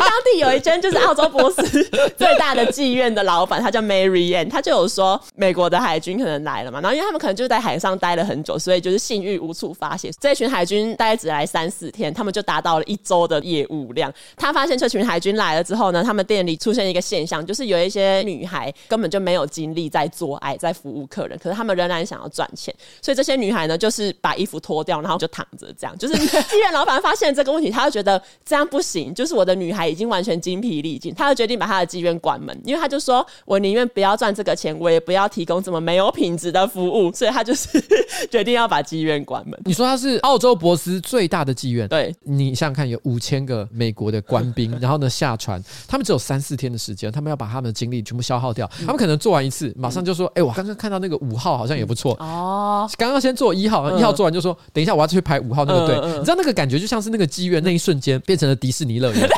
[0.00, 1.62] 当地有一间就是澳洲博斯
[2.18, 10.10] 最大的妓院的老板，他叫 Mary Ann，他就有说美国的海军可能来了嘛，然后因为他们可能就在海上待了很久，所以就是性欲无处发泄。
[10.20, 14.12] 这群海军大概只来三四天，他们就达到了一周的业务量。
[14.36, 22.74] 他发现这群海军来了之后呢，他们店里出现一个现象，就是有一些女孩根本就没有精力在做爱，在服务客人，可是他们仍然想要赚钱。
[23.02, 25.96] 所以这些女孩呢，就是把衣服脱掉，然后就躺着这样。
[25.98, 37.10] 就是妓院老板发现这个问题，他就觉得这样不行，就是我的女孩已经完全精疲力尽，他就决定把他的妓院关门，因为他就说我宁愿不要赚这个钱，我也不要提供这么没有品质的服务。
[37.18, 37.68] 所以他就是
[38.30, 39.58] 决定要把妓院关门。
[39.64, 41.88] 你说他是澳洲博斯最大的妓院？
[41.88, 48.70] 对，你想想看，有五千个美国的官兵， 然后呢下船，他们只有三四天的时间，他们要把他们的精力全部消耗掉。
[48.80, 59.28] 他们可能做完一次，马上就说：“哎，我刚刚看到那个五号好像也不错哦。”刚刚先做一号，一号做完就说：“等一下，我要去排五号那个队。”你知道那个感觉就像是那个妓院那一瞬间变成了迪士尼乐园。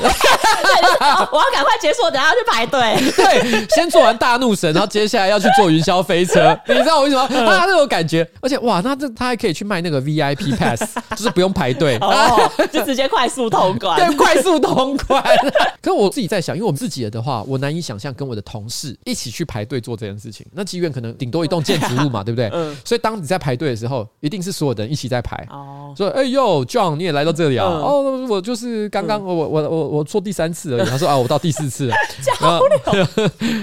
[1.32, 2.80] 我要赶快结束，等下要去排队。
[3.16, 6.58] 对，先做完大怒神，然后接下来要去坐云霄飞车。
[6.66, 7.28] 你知道我为什么？
[7.28, 13.96] 他那种感觉，而且哇，那这他还可以去卖那个 VIP pass， 就是不用排队，哦，就直接快速通关。
[14.00, 15.22] 对，快速通关。
[15.82, 20.46] 可是我自己在想，因为我们自己的话，我难以想象跟我的同事一起去排队做这件事情。
[20.52, 22.50] 那妓院可能顶多一栋建筑物嘛，对不对？
[22.52, 22.76] 嗯。
[22.84, 25.36] 所以当你在排队的时候，一定是所有的人一起在排。
[25.50, 25.94] 哦。
[25.96, 27.66] 说，哎呦，John，你也来到这里啊？
[27.66, 30.88] 哦，我就是刚刚我我我我做第三次而已。
[30.88, 31.96] 他说啊，我到第四次了。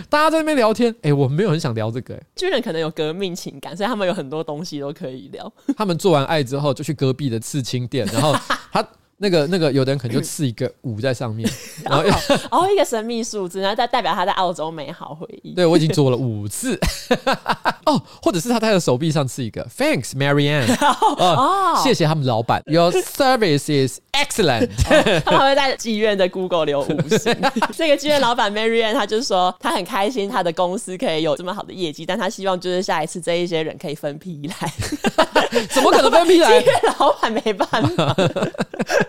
[0.10, 2.14] 大家在那边聊天，哎，我没有很想聊这个。
[2.16, 5.51] 哎，军人可能有革命情感，所以他们有很多东西都可以聊。
[5.75, 8.33] 他们做完爱之后，就去隔壁的刺青店，然后
[8.71, 8.88] 他。
[9.20, 11.49] 那个那个，有的人可能就刺一个五在上面，
[11.84, 12.03] 然后
[12.51, 15.53] 哦，一个神秘数字，然后再代表他在澳洲美好回忆。
[15.55, 16.80] 对，我已经做了五次，
[17.86, 20.72] 哦，或者是他在他的手臂上刺一个，Thanks Marianne，
[21.18, 24.70] 哦，谢谢他们老板，Your service is excellent。
[25.26, 27.36] 他们会在妓院的 Google 留五星。
[27.76, 34.72] 这个妓院老板 Marianne，他就说他很开心，他的公司可以有这么好的业绩，但他希望就是下一次这一些人可以分批来。
[35.72, 36.61] 怎么可能分批来？
[36.61, 38.15] 妓院老板没办法。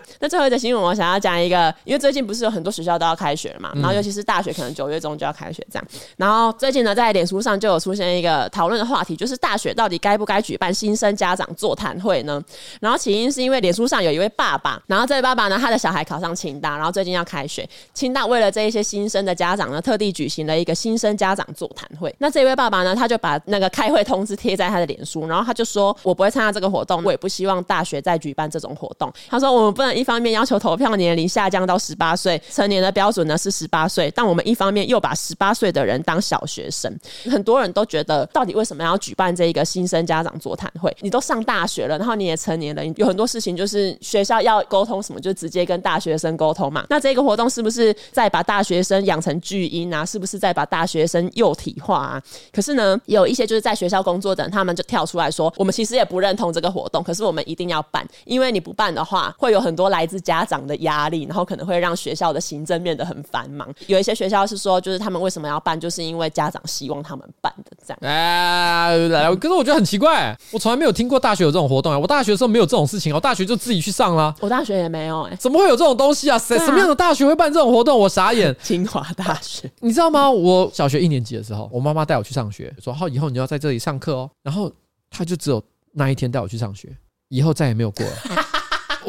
[0.19, 5.85] 那最后一则新闻，我想要讲一个，因为最近不是有很多学校都要开学了嘛，然后尤其是大学，可能九月中就要开学这样。
[6.17, 12.41] 然后最近呢，在脸书上就有出现一个讨论的话题，就是大学到底该不该举办新生家长座谈会呢？
[12.79, 22.13] 然后起因是因为脸书上有一位爸爸，然后这位爸爸呢，他的小孩考上清大，然后最近要开学，清大为了这一些新生的家长呢，特地举行了一个新生家长座谈会。
[22.19, 36.93] 那这位爸爸呢，他就把那个开会通知贴在他的脸书，然后他就说：“我不会参加这个活动，我也不希望大学再举办这种活动。”他说：“我们不能一方面要求投票年龄下降到十八岁，成年的标准呢是十八岁，但我们一方面又把十八岁的人当小学生。
[37.29, 40.95] 很多人都觉得，到底为什么要举办这一个新生家长座谈会？
[41.01, 46.85] 你都上大学了，然后你也成年了，有很多事情就是学校要沟通什么，就直接跟大学生沟通嘛。
[46.89, 50.05] 那这个活动是不是在把大学生养成巨婴啊？
[50.05, 52.23] 是不是在把大学生幼体化啊？
[52.51, 63.65] 可是呢，有一些就是在学校工作的，他们就跳出来说，我们其实也不认同这个活动，可是我们一定要办，因为你不办的话，会有很来自家长的压力，然后可能会让学校的行政变得很繁忙。
[63.87, 67.99] 有一些学校是说，就是他们为什么要办，就是因为家长希望他们办的这样。
[68.01, 71.97] 哎，来，可是我觉得很奇怪，我从来没有听过大学有这种活动啊。
[71.97, 74.35] 我大学的时候没有这种事情，我大学就自己去上了。
[74.39, 76.37] 我大学也没有哎，怎么会有这种东西啊？
[76.37, 77.97] 谁什么样的大学会办这种活动？
[77.99, 78.55] 我傻眼。
[78.63, 80.29] 清华大学，你知道吗？
[80.29, 84.29] 我小学一年级的时候，我妈妈带我去上学，说好以后你要在这里上课哦。
[84.41, 84.71] 然后
[85.09, 85.61] 她就只有
[85.93, 86.89] 那一天带我去上学，
[87.29, 88.45] 以后再也没有过了。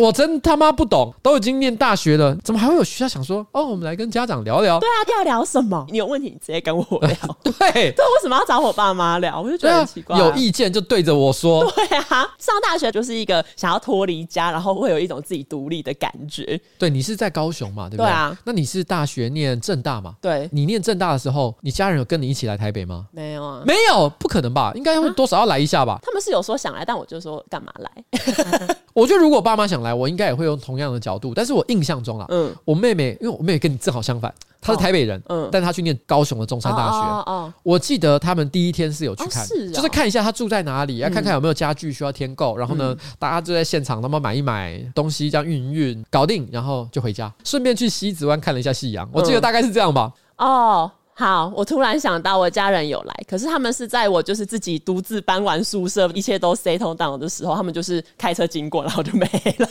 [0.00, 4.80] 我真他妈不懂，都已经念大学了，怎么还会有学校想说哦，我们来跟家长聊聊？
[4.80, 5.84] 对啊，要聊什么？
[5.90, 7.16] 你有问题你直接跟我聊。
[7.44, 9.38] 对，对，为什么要找我爸妈聊？
[9.38, 10.18] 我就觉得很奇怪。
[10.18, 11.70] 有意见就对着我说。
[11.72, 16.58] 对啊，上大学就是一个想要脱离家，然后会有一种自己独立的感觉。
[16.78, 17.86] 对，你是在高雄嘛？
[17.90, 18.06] 对不对？
[18.06, 18.34] 对啊。
[18.44, 20.14] 那你是大学念正大嘛？
[20.22, 20.48] 对。
[20.50, 23.06] 你念正大的时候，你家人有跟你一起来台北吗？
[23.10, 23.62] 没有啊。
[23.66, 24.72] 没有，不可能吧？
[24.74, 25.98] 应该会多少要来一下吧？
[26.02, 27.90] 他们是有说想来，但我就说干嘛来？
[28.94, 31.32] 我觉得如果爸妈想来，我应该也会用同样的角度。
[31.34, 36.96] 但是我印象中啊，嗯，我妹妹，因为我妹妹跟你正好相反，她是台北人，嗯，但她去念高雄的中山大学。
[36.96, 42.56] 哦，哦，我记得他们第一天是有去看，是，就是看一下她住在哪里，要看看有没有家具需要添购。
[42.56, 49.08] 然后呢，大家就在现场，那么买一买东西，这样运一运，搞定，然后就回家，顺便去西子湾看了一下夕阳。
[49.12, 50.12] 我记得大概是这样吧。
[50.36, 50.90] 哦。
[51.20, 59.26] 好，我突然想到，我家人有来，可是他们是在我就是自己独自搬完宿舍，一切都 settle down 的时候，他们就是开车经过，然后就没
[59.58, 59.68] 了。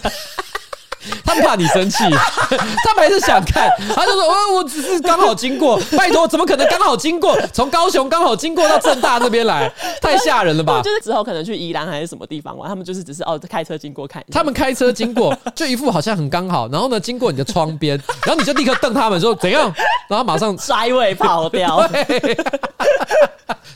[1.24, 1.98] 他们怕你生气，
[2.84, 3.70] 他们还是想看。
[3.96, 7.40] 他就说：“我我只是刚好经过， 拜托，怎么可能刚好经过？
[7.54, 9.72] 从高雄刚好经过到正大那边来，
[10.02, 14.24] 太吓人了吧？”就是之后可能去宜兰还是什么地方玩，他们就是只是哦开车经过看。
[14.32, 19.74] 他们开车经过，就一副好像很刚好，然后呢经过你的窗边，然后你就立刻瞪他们说怎样，
[20.10, 21.88] 然后马上甩尾跑掉。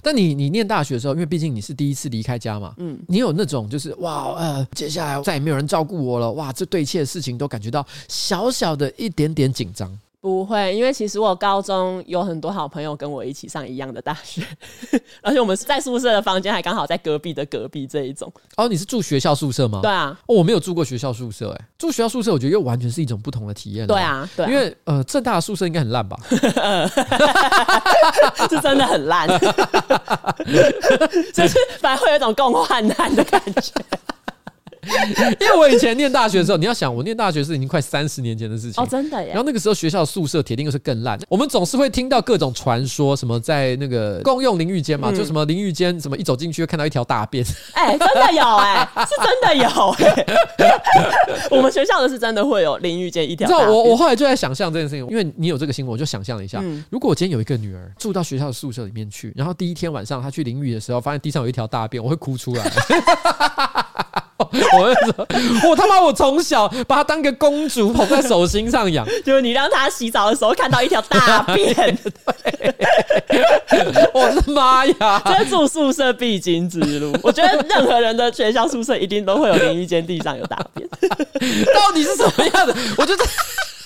[0.05, 9.99] 但你你念大学的时候，因为毕竟你是第一次离开家嘛，嗯，你有那种就是哇呃，接下来再也没有人照顾我了，哇，这对一切事情都感觉到小小的一点点紧张。
[10.20, 14.41] 不会，因为其实我高中有很多好朋友跟我一起上一样的大学，
[15.22, 18.32] 而且我们是在宿舍的房间还刚好在隔壁的隔壁这一种。
[18.55, 19.82] 哦，你是住学校宿舍吗？
[19.84, 23.86] 对啊，哦，我没有住过学校宿舍，哎，住学校宿舍我觉得又完全是一种不同的体验。
[23.86, 26.18] 对啊，对啊，因为呃，正大的宿舍应该很烂吧？
[28.49, 29.28] 是真的很烂，
[31.34, 33.74] 就是反而会有一种共患难的感觉。
[35.39, 39.29] 因为我以前念大学的时候，你要想，我念大学是已经快三十年前的事情哦，真的耶。
[39.29, 47.45] 然后那个时候学校宿舍铁定又是更烂，我们总是会听到各种传说，什么在那个共用淋浴间嘛，嗯、就什么淋浴间，什么一走进去会看到一条大便。
[47.73, 50.81] 哎、欸，真的有哎、欸，是真的有哎、欸。
[51.51, 53.47] 我们学校的是真的会有淋浴间一条。
[53.47, 62.71] 你知道我我后来就在想象这件事情，因为你有这个新闻，我就想象了一下，嗯、如果我今天有一个女儿住到学校的宿舍里面去，然后第一天晚上她去淋浴的时候，发现地上有一条大便，我会哭出来。
[64.78, 65.28] 我会说，
[65.70, 71.98] 我他妈，我从小把她当个公主捧在手心上养， 就是你让她洗澡的时候看到一条大便，
[74.14, 77.16] 我的妈呀，这是住宿舍必经之路。
[77.22, 80.88] 我觉得任何人的学校宿舍一定都会有淋浴间地上有大便，
[81.74, 82.76] 到底是什么样的？
[82.98, 83.24] 我觉得。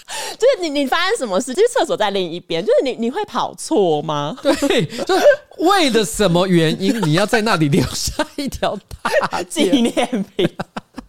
[0.39, 1.53] 就是你，你发生什么事？
[1.53, 4.37] 就是厕所在另一边，就是你，你会跑错吗？
[4.41, 5.25] 对，就是
[5.57, 8.77] 为了什么原因你要在那里留下一条
[9.29, 10.49] 大 纪念品？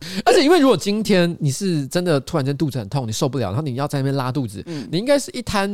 [0.24, 5.68] 而且，因为如果今天你是真的突然间肚子很痛，你受不了，然后你要在那边拉肚子，嗯、你应该是一滩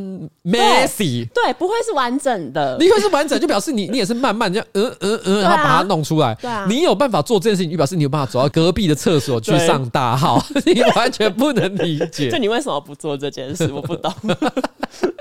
[0.45, 2.77] messy，对，不会是完整的。
[2.79, 6.35] 你会是完整，就表示你你也是慢慢这样，嗯嗯嗯，然后把它弄出来。
[6.37, 10.45] 对啊，你有办法做这件事情，就表示你有办法走到隔壁的厕所去上大号。
[10.65, 13.71] 你完全不能理解， 就你为什么不做这件事？
[13.73, 14.13] 我不懂。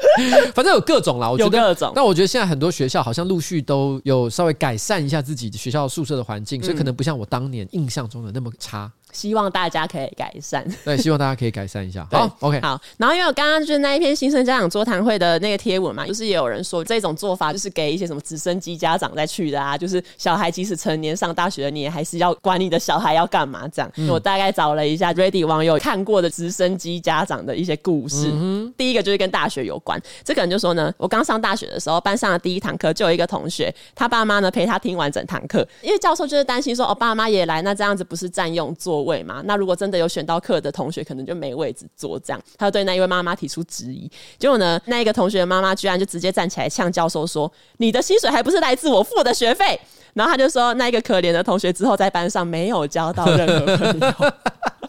[0.54, 1.92] 反正有各种啦，我觉得有各种。
[1.96, 8.92] 但我觉得现在很多学校好像陆续都有稍微改善一下自己学校宿舍的环境，嗯、所以可能不像我当年印象中的那么差。
[9.14, 10.66] 希望大家可以改善。
[10.84, 12.06] 对，希望大家可以改善一下。
[12.12, 12.80] 好，OK，好。
[12.98, 23.92] 然后因为我刚刚就是那一篇新生家长座谈会的那个贴文嘛，就是也有人说这种做法就是给一些什么直升机家长在去的啊，就是小孩即使成年上大学了，你也还是要管你的小孩要干嘛这样。
[23.98, 28.30] 嗯、我大概找了一下 Reddit 网友看过的直升机家长的一些故事。
[28.32, 39.42] 嗯、第一个就是跟大学有关，这个人就说呢，我刚上大学的时候，班上的第一堂课就有一个同学，他爸妈呢陪他听完整堂课，因为教授就是担心说，哦，爸妈也来，那这样子不是占用座位嘛？
[39.46, 42.20] 那如果真的有选到课的同学，可能就没位置坐。
[42.20, 44.10] 这样，他就对那一位妈妈提出质疑。
[44.38, 49.80] 结果呢，那一个同学的妈妈居然就直接站起来呛教授说：“你的薪水还不是来自我付的学费？”
[50.14, 54.34] 然后他就说，那一个可怜的同学之后在班上没有交到任何朋友。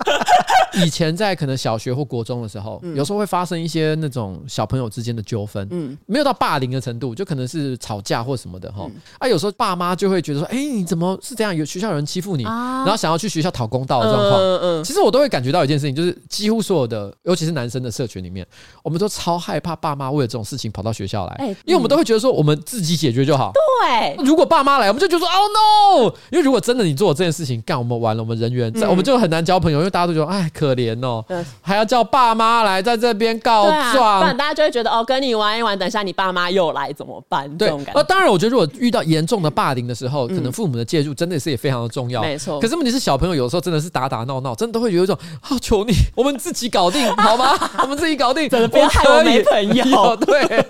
[0.85, 8.85] 以前在可能小学或国中的时候，嗯、有时候会发生一些那种小朋友之间的纠纷，嗯，没有到霸凌的程度，就可能是吵架或什么的哈。
[8.87, 11.55] 嗯、啊，有时候爸妈就会觉得说，哎、欸，你怎么是这样？
[11.55, 14.41] 有学校有人欺负你，啊、然后想要去学校讨公道的状况。
[14.41, 14.85] 嗯嗯。
[14.85, 18.45] 其实我都会感觉到一件事情，就是几乎所有的，尤其是男生的社群里面，
[18.83, 23.53] 我们都超害怕爸妈为了这种事情跑到学校来，欸、因为我们都会觉得说，我们自己解决就好。
[23.55, 24.17] 对。
[24.25, 26.15] 如果爸妈来，我们就觉得说，Oh no！
[26.31, 37.49] 因为如果真的你做了这件事情，干我们完了，我们人缘在，嗯、我们就很难交朋友，因为大家都觉得，哎，可怜哦，对还要叫爸妈来在这边告状，啊、不然大家就会觉得哦，跟你玩一玩，等一下你爸妈又来怎么办？
[37.57, 38.03] 对，这种感觉。
[38.05, 42.21] 当然，我觉得如果遇到严重的霸凌的时候，嗯、可能父母的介入真的是也非常的重要。
[42.23, 42.61] 没错。
[42.61, 47.57] 可是问题是，小朋友有时候真的是打打闹闹，真的都会有一种， 好、哦、求你，我们自己搞定好吗？
[47.83, 50.17] 我们自己搞定，真的不要害我没朋友。
[50.25, 50.65] 对。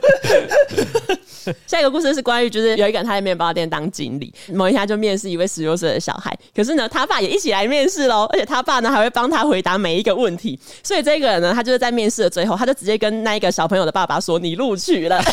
[1.67, 15.23] 下一个故事是关于，就是有一个人他在面包店当经理，某一天就面试一位十六岁的小孩，可是呢，他爸也一起来面试喽，而且他爸呢还会帮他回答每一个问题，所以这个人呢，他就是在面试的最后，他就直接跟那一个小朋友的爸爸说：“你录取了。”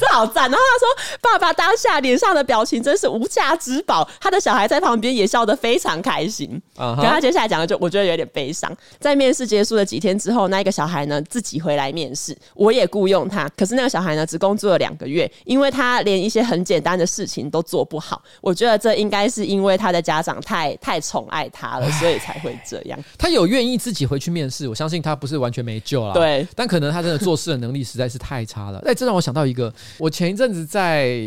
[0.00, 0.50] 这好赞！
[0.50, 6.48] 然后他说：“爸爸当下脸上的表情真是无价之宝。”他的小孩在旁边也笑得非常开心。
[6.76, 6.96] Uh huh.
[6.96, 8.74] 可他接下来讲的就我觉得有点悲伤。
[8.98, 14.22] 在面试结束的几天之后，那一个小孩呢自己回来面试，我也雇佣他，可是那个小孩呢。
[14.32, 18.22] 只工作了两个月，因为他连一些很简单的事情都做不好。
[18.40, 22.98] 我觉得这应该是因为他的家长太太宠爱他了，所以才会这样。
[23.18, 26.14] 他有愿意自己回去面试，我相信他不是完全没救了。
[26.14, 28.80] 对，但可能他真的做事的能力实在是太差了。
[28.86, 31.20] 哎，这让我想到一个，我前一阵子在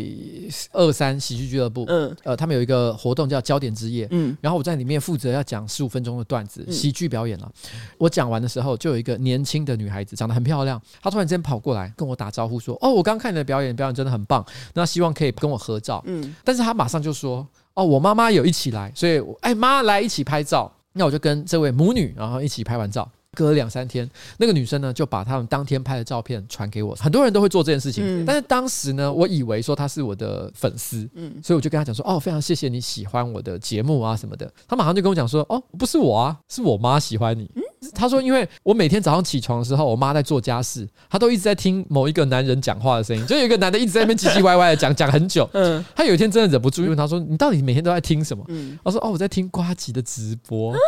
[0.72, 7.52] 二三喜剧俱乐部，嗯，呃，他们有一个活动叫焦点之夜，嗯，然后我在里面负责要讲十五分钟的段子，喜剧表演了。
[7.98, 14.44] 我讲完的时候，就有一个年轻的女孩子，长得很漂亮，她突然之间跑过来跟我打招呼说：“哦，我刚看你的表演，表演真的很棒，
[14.74, 23.06] 那希望可以跟我合照。”嗯，但是他马上就说：“哦，我妈妈有一起来，所以哎，妈来一起拍照。”那我就跟这位母女，然后一起拍完照。
[23.34, 26.94] 隔了两三天，那个女生呢就把他们当天拍的照片传给我。
[26.94, 37.62] 很多人都会做这件事情，嗯、但是当时呢，我以为说她是我的粉丝，嗯，所以我就跟她讲说：“哦，非常谢谢你喜欢我的节目啊什么的。”她马上就跟我讲说：“哦，不是我啊，是我妈喜欢你。”嗯
[37.94, 45.48] 他说，因为我每天早上起床的时候，我妈在做家事，她都一直在听某一个男人讲话的声音，就有一个男的一直在那边唧唧歪歪的讲讲很久。
[45.52, 50.74] 嗯，他有一天真的忍不住问他说：“你到底每天都在听什么？”嗯，我说：“哦，我在听瓜吉的直播。”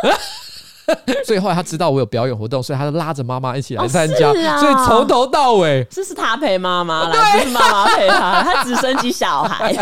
[1.23, 4.29] 所以后来他知道我有表演活动，所以他就拉着妈妈一起来参加。
[4.29, 9.71] 哦啊、所以从头到尾，这是他陪妈妈啦，不是妈妈陪他，他只生几小孩。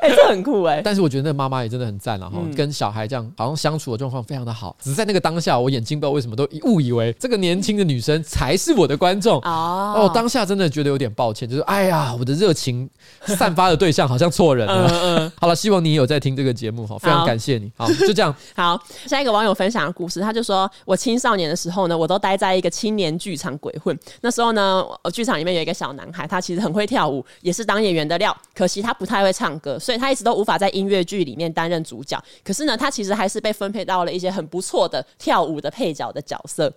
[0.00, 0.82] 哎、欸，这很酷哎、欸！
[0.82, 4.74] 但是我觉得那个妈妈也真的很赞了哈，嗯、跟小孩这样好像相处的状况非常的好。
[4.80, 9.94] 只是在那个当下，我眼睛不知道为什么都误以为这个年轻的女生才是我的观众哦。
[9.96, 12.88] 哦，当下真的觉得有点抱歉，就是哎呀，我的热情
[13.24, 14.88] 散发的对象好像错人了。
[14.90, 15.32] 嗯嗯。
[15.40, 17.70] 好了，希望你有在听这个节目哈，非常感谢你。
[17.76, 18.34] 好，就这样。
[18.56, 23.98] 好，下一个网友分享的故事，他就说：我青少年的时候呢，我都待在一个青年剧场鬼混。
[24.22, 32.16] 那时候呢，剧场里面有一个小男孩，他其实很会跳舞，也是当演员的料，可惜他不太会唱歌，所所以他一直都无法在音乐剧里面担任主角。
[32.44, 36.72] 可是呢，他其实还是被分配到了一些很不错的跳舞的配角的角色。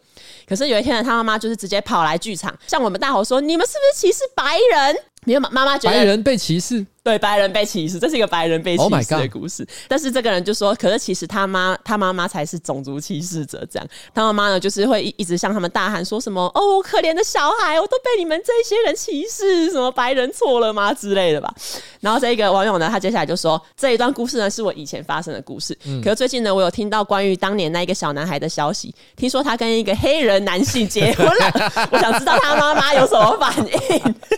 [0.48, 4.96] 可是有一天呢，他妈妈就是直接跑来剧场，向我们大吼说：“你们是不是歧视白人？”
[5.26, 6.84] 你妈妈妈觉得白人被歧视。
[7.04, 9.62] 对，白人被歧视，这是一个白人被歧视的故事。
[9.64, 13.68] Oh、但是这个人就说，可是其实他妈他妈妈才是种族歧视者。
[13.70, 13.86] 这样，
[14.16, 21.54] 他妈妈呢就是会一一直向他们大喊说什么：“哦，可怜的小孩，我都被你们这些人歧视，什么白人错了吗之类的吧。”
[22.00, 25.78] 然后这个网友呢，他接下来就说，这一段故事呢是我以前发生的故事。
[25.86, 31.88] 嗯、可是最近呢，我有听到关于当年那一个小男孩的消息，听说他跟一个黑人男性结婚了。
[31.92, 33.74] 我想知道他妈妈有什么反应。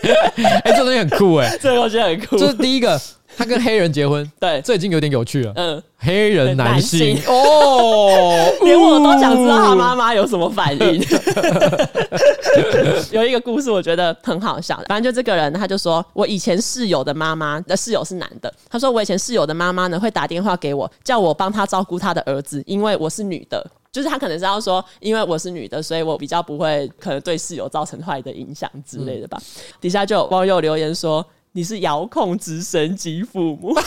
[0.44, 2.55] 哎、欸，这东西很酷哎、欸， 这个我觉得很酷。
[2.56, 3.00] 第一个。
[3.38, 5.52] 他跟黑人结婚， 对，这已经有点有趣了。
[5.58, 11.06] 嗯，黑人男性，男性哦， 连我都想知道他妈妈有什么反应。
[13.12, 14.82] 有一个故事，我觉得很好笑。
[14.88, 18.54] 反正就这个人，他就说我以前室友的妈妈的室友是男的。
[18.70, 23.70] 他说我以前室友的妈妈呢，会打电话给我，叫我帮他照顾他的儿子，因为我是女的。
[23.92, 29.38] 就是他可能是要说，因为我是女的，所以我比较不会可能对室友造成坏的影响之类的吧。
[29.42, 31.26] 嗯、底下就有网友留言说。
[31.56, 33.74] 你是遥控直升机父母，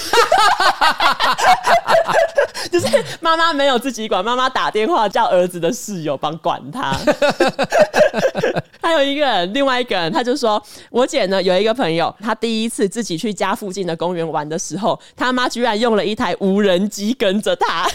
[2.72, 6.96] 就是妈妈没有自己管，妈妈打电话叫儿子的室友帮管他。
[8.80, 17.86] 还有一个人，另外一个人，他就说，我姐呢有一个朋友，她第一次自己去家附近的公园玩的时候，他妈居然用了一台无人机跟着他。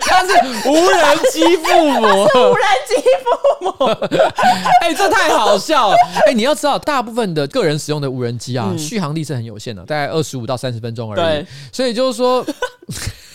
[0.00, 0.32] 他是
[0.68, 2.00] 无人机父母，
[2.34, 2.94] 无人机
[3.24, 3.30] 父
[3.64, 3.70] 母。
[4.82, 5.94] 哎、欸，这太好笑了。
[6.26, 7.97] 哎、欸，你要知道，大部分的个人使用。
[8.00, 11.20] 的无人机啊，嗯、续航力是很有限的，大概二十五到三十分钟而已。
[11.20, 12.44] 对所以就是说，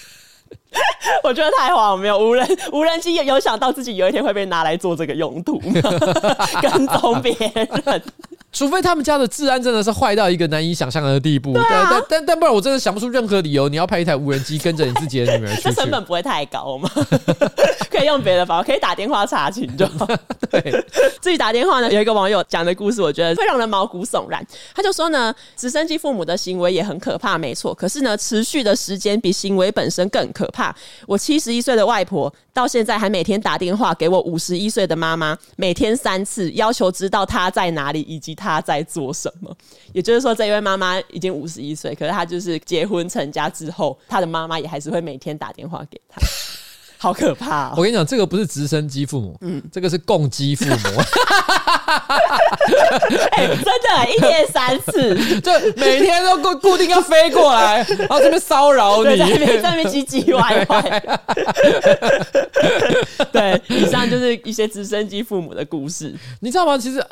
[1.23, 2.17] 我觉得太荒谬。
[2.17, 5.81] 无人无人机有想到自己有一天会被拿来做这个用途吗？
[6.61, 8.01] 跟踪别人。
[8.51, 15.73] 除非他们家的治安真的是坏到一个难以想象的地步，啊、但但但但不然，我真的想不出任何理由，你要派一台无人机跟着你自己的女儿去，去。
[15.73, 16.87] 成本不会太高吗？
[17.93, 20.05] 可以用别的方法，可以打电话查询就好。
[20.51, 20.61] 对，
[21.21, 21.89] 自己打电话呢。
[21.93, 24.45] 有一个网友讲的故事，我觉得会让人毛骨悚然。
[24.75, 27.73] 他就说呢，直升机父母的行为也很可怕，没错。
[27.73, 30.75] 可是呢，持续的时间比行为本身更可怕。
[31.07, 38.33] 我七十一岁的外婆到现在还每天打电话给我五十一岁的妈妈，每天三次，要求知道她在哪里以及。
[38.35, 39.55] 她在做什么？
[39.93, 46.19] 也就是说，这一位妈妈已经五十一岁，可是她就是结婚成家之后，她的妈妈也还是会每天打电话给她，
[47.03, 47.73] 好可怕哦！
[47.75, 50.73] 我跟你讲，这个不是直升机父母，嗯，这个是共机父母。
[53.31, 61.03] 哎、欸，真的，一天三次， 就每天都固固定要飞过来，然后这边骚扰你，在那边唧唧歪歪。
[63.33, 66.77] 对，以上就是一些直升机父母的故事，你知道吗？
[66.77, 67.05] 其实。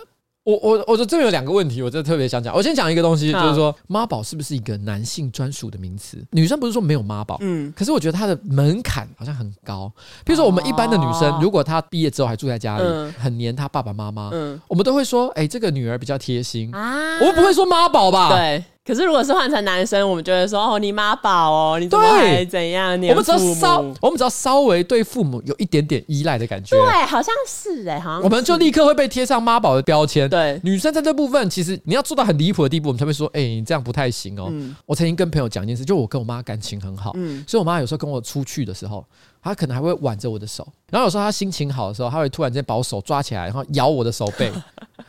[0.43, 2.55] 我我我这边有两个问题，我真的特别想讲。
[2.55, 6.17] 我先讲一个东西，就是说妈宝是不是一个男性专属的名词？
[6.31, 9.91] 女生不是说没有妈宝，嗯，可是我觉得她的门槛好像很高。
[10.25, 12.83] 比如说我们一般的女生，如果她毕业之后还住在家里，
[13.19, 18.29] 很黏她爸爸妈妈，嗯，我们都会说，哎，这个女儿比较贴心啊，我们不会说妈宝吧？
[18.29, 18.63] 对。
[18.83, 30.27] 可是，如果是换成男生，我们就会说：“哦，你妈宝哦，你怎么还怎样？”我们只要稍，我们只要稍微对父母有一点点依赖的感觉，对，好像是哎，好像我们就立刻会被贴上妈宝的标签。
[30.27, 34.51] 对，女生在这部分，其实你要做到很离谱的地步，我们才会说：“哎，你这样不太行哦。”
[34.87, 39.05] 我曾经跟朋友讲一件事，就我跟我妈感情很好，嗯，所以我妈有时候跟我出去的时候，
[39.43, 44.51] 她可能还会挽着我的手，然后有时候她心情好的时候，她会突然间把我手抓起来，然后咬我的手背。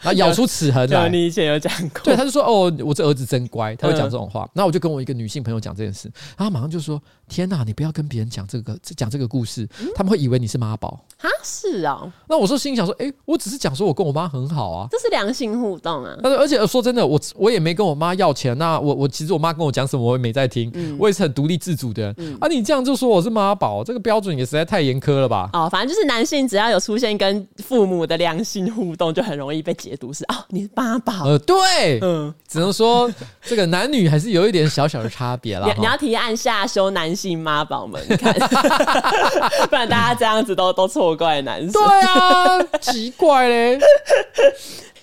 [0.03, 1.09] 然后咬出齿痕来。
[1.09, 4.48] 你以前有讲过，对，他就说：“哦，我这儿子真乖。”他会讲这种话。
[4.53, 11.05] 然后我就跟我一个女性朋友讲这件事，然后他马上就说：“天哪，你不要跟别人讲这个讲这个故事，嗯、他们会以为你是妈宝。
[11.18, 12.12] 啊，是啊、哦。
[12.28, 16.16] 那我说心里想说，哎、欸，我只是讲说我跟我妈很好啊，这是良性互动啊。
[16.22, 18.57] 而且说真的，我我也没跟我妈要钱。
[18.59, 20.70] 那我我其实我妈跟我讲什么，我也没在听。
[20.74, 25.48] 嗯、我也是很独立自主的啊，你这样就说我是妈宝，这个标准也实在太严苛了吧？
[25.53, 31.24] 哦，反正就是男性只要有出现跟父母的良性互动，就很容易被解读是哦，你是妈宝。
[31.24, 33.11] 呃，对，嗯，只能说
[33.43, 35.66] 这个男女还是有一点小小的差别啦。
[35.66, 38.32] 你，你要提案下修男性妈宝们看，
[39.68, 41.72] 不然大家这样子都都错怪男生。
[41.72, 43.78] 对啊，奇怪嘞。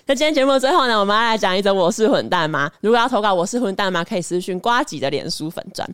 [0.06, 2.68] 那今天节目的最后呢，我们要来讲一则我是混蛋吗？
[2.80, 5.88] 如果要投稿我是混蛋吗，可以私讯瓜吉的脸书粉专。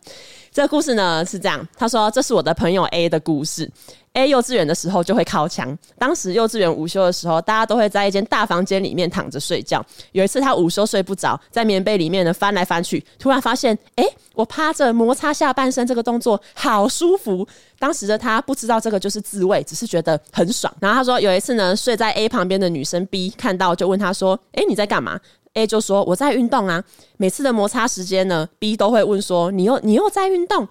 [0.50, 3.70] 这个故事呢是这样，他说这是我的朋友 A 的故事。
[4.16, 9.84] A 幼稚园的时候就会靠墙，当时幼稚园午休的时候，大家都会在一间大房间里面躺着睡觉。
[10.12, 14.04] 有一次他午休睡不着，在棉被里面呢翻来翻去，突然发现，哎，
[14.34, 17.46] 我趴着摩擦下半身这个动作好舒服。
[17.78, 20.74] 当时的他不知道这个就是自慰，只是觉得很爽。
[20.80, 25.20] 然后他说有一次呢，睡在 A 旁边的女生 B 看到就问他说，哎，你在干嘛
[25.56, 26.84] ？A 就说我在运动啊，
[27.16, 30.68] 每次的摩擦时间呢，B 都会问说你又你又在运动。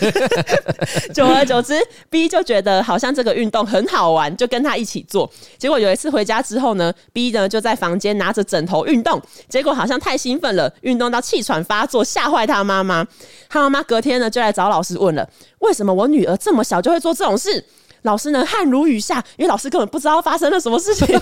[1.12, 1.74] 久而久之
[2.08, 5.30] ，B 就觉得好像这个运动很好玩，就跟他一起做。
[5.58, 13.06] 结果有一次回家之后呢，B 呢就在房间拿着枕头运动，结果好像太兴奋了，运动到气喘发作，吓坏他妈妈。
[13.48, 15.28] 他妈妈隔天呢就来找老师问了，
[15.58, 17.62] 为什么我女儿这么小就会做这种事？
[18.08, 21.06] 老师呢汗如雨下，因为老师根本不知道发生了什么事情。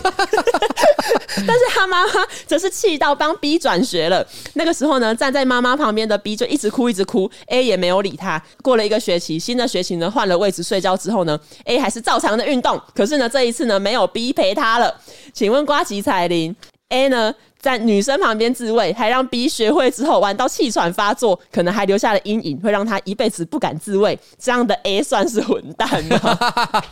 [1.44, 2.12] 但是他妈妈
[2.46, 4.24] 则是气到帮 B 转学了。
[4.54, 8.40] 那个时候呢，站在妈妈旁边的 B 就一直哭一直哭，A 也没有理他。
[8.62, 12.80] 过了一个学期，新的学期呢换了位置睡觉之后呢，A 还是照常的运动。
[12.94, 14.94] 可是呢，这一次呢没有 B 陪他了。
[15.32, 16.54] 请问瓜吉彩铃
[16.90, 17.34] ，A 呢？
[17.66, 24.16] 在女生旁边自慰，还让 B 学会之后玩到气喘发作，可能还留下了阴影，会让他一辈子不敢自慰。
[24.38, 26.38] 这样的 A 算是混蛋吗？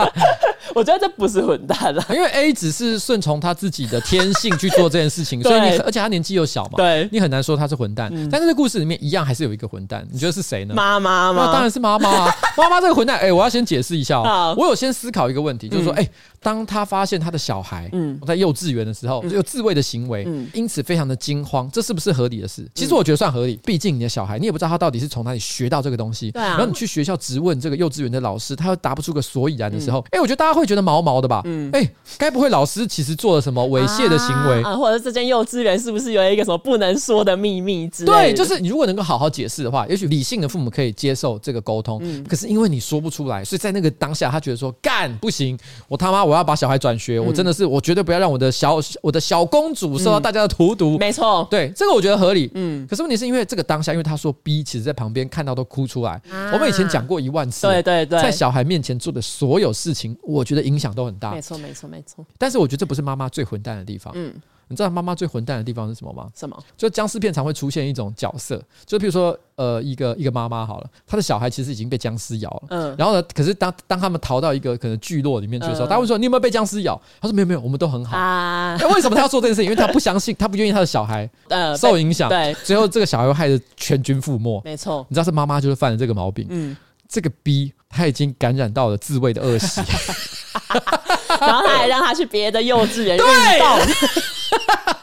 [0.74, 8.10] 我觉得这不是混蛋了， 因为 A 只是顺从他自己的天性去做这件事情， 所以你而且他年纪又小嘛，对，你很难说他是混蛋。
[8.12, 10.74] 嗯、但是这故事里面一样还是有一个混蛋，你觉得是谁呢？
[10.74, 11.44] 妈妈吗？
[11.46, 12.34] 那当然是妈妈啊！
[12.56, 14.24] 妈妈这个混蛋，哎、欸，我要先解释一下哦。
[14.24, 16.10] 好我有先思考一个问题，就是说，哎、欸，
[16.42, 21.44] 当他发现他的小孩嗯在幼稚园的时候有自慰的行为，嗯，因此非常的惊。
[21.44, 22.66] 慌，这是不是合理的事？
[22.74, 26.30] 其实我觉得算合理，毕竟你的小孩，你也不知道他到底是从哪里学到这个东西。
[26.30, 26.56] 对啊。
[26.56, 31.42] 然后你去学校质问这个幼稚园的老师，他又答不出个所以然的时候，哎，我觉得大家会觉得毛毛的吧？
[31.44, 31.70] 嗯。
[31.72, 31.86] 哎，
[32.16, 34.74] 该不会老师其实做了什么猥亵的行为啊？
[34.74, 38.32] 或者这间幼稚园是不是有一个什么不能说的秘密之类？
[38.32, 41.98] 对，就是你如果能够好好解释的话，也许理性的父母可以接受这个沟通。
[42.02, 42.24] 嗯。
[42.24, 45.58] 可是因为你说不出来，所以在那个当下，他觉得说干不行，
[45.88, 50.98] 我他妈我要把小孩转学，我真的是我绝对不要让我的小我的小公主受到大家的荼毒。
[50.98, 52.14] 没错，对这个我觉得。
[52.14, 56.12] 合理，嗯，可是问题是因为这个当下，因为他说 B 其实在旁边看到都哭出来。
[56.30, 61.32] 啊、我们以前讲过一万次，对对对，在小孩面前做的所有事情，我觉得影响都很大。
[61.32, 62.24] 没错没错没错。
[62.38, 64.12] 但是我觉得这不是妈妈最混蛋的地方。
[64.16, 64.32] 嗯。
[64.68, 66.28] 你知道妈妈最混蛋的地方是什么吗？
[66.34, 66.56] 什么？
[66.76, 79.64] 就僵尸片常会出现一种角色，就比如说，呃，一个一个妈妈好了，她的小孩其实已经被僵尸咬了，嗯，然后呢，可是当当他们逃到一个可能聚落里面去的时候，他会说：“你有没有被僵尸咬？”他说：“没有没有，我们都很好。”啊，为什么他要做这件事情？
[79.64, 84.60] 因为他不相信，他不愿意他的小孩 呃受影响，对，最后这个小孩会害得全军覆没。
[84.64, 86.76] 没错，你知道是妈妈就是犯了这个毛病，嗯，
[87.08, 89.80] 这个 B 他已经感染到了自慰的恶习，
[91.40, 94.33] 然后他还让他去别的幼稚园 运动。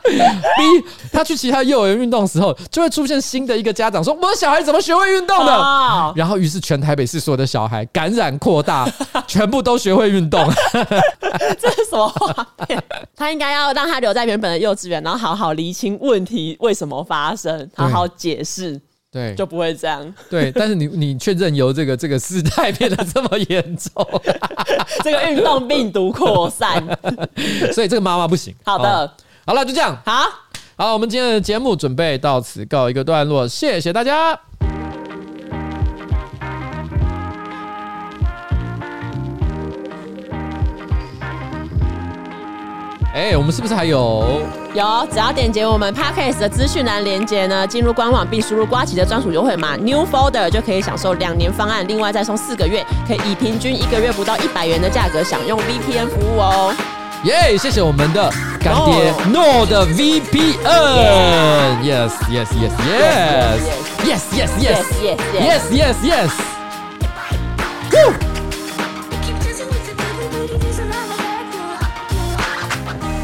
[0.04, 6.18] B 他去其他幼儿园运动的时候，就会出现新的一个家长说：“我的小孩怎么学会运动的？” oh.
[6.18, 8.90] 然后于是全台北市所有的小孩感染扩大，
[9.28, 10.46] 全部都学会运动。
[11.60, 12.84] 这是什么画面？
[13.16, 18.80] 他应该要让他留在原本的幼稚园，然后好好厘清问题为什么发生，好好解释，
[19.12, 20.14] 对，就不会这样。
[20.30, 24.06] 对， 但是你你却任由这个这个事态变得这么严重，
[25.04, 26.84] 这个运动病毒扩散，
[27.72, 28.54] 所以这个妈妈不行。
[28.66, 29.06] 好的。
[29.06, 29.12] 哦
[29.44, 29.98] 好了，就这样。
[30.06, 30.30] 好，
[30.78, 34.40] 好，我们今天的节目准备到此告一个段落，谢谢大家。
[43.14, 44.42] 哎，我们是不是还有？
[44.74, 56.74] 有，只要点击我们 Podcast 的资讯栏连接呢，进入官网并输入瓜吉的专属优惠码 New Folder，就可以享受两年方案，另外再送四个月，可以以平均一个月不到一百元的价格享用 VPN 服务哦。
[57.24, 60.60] 耶谢谢我们的干爹 Nord 的 VPN，Yes
[61.84, 62.74] Yes Yes Yes
[64.04, 64.82] Yes Yes Yes
[65.40, 66.32] Yes Yes Yes。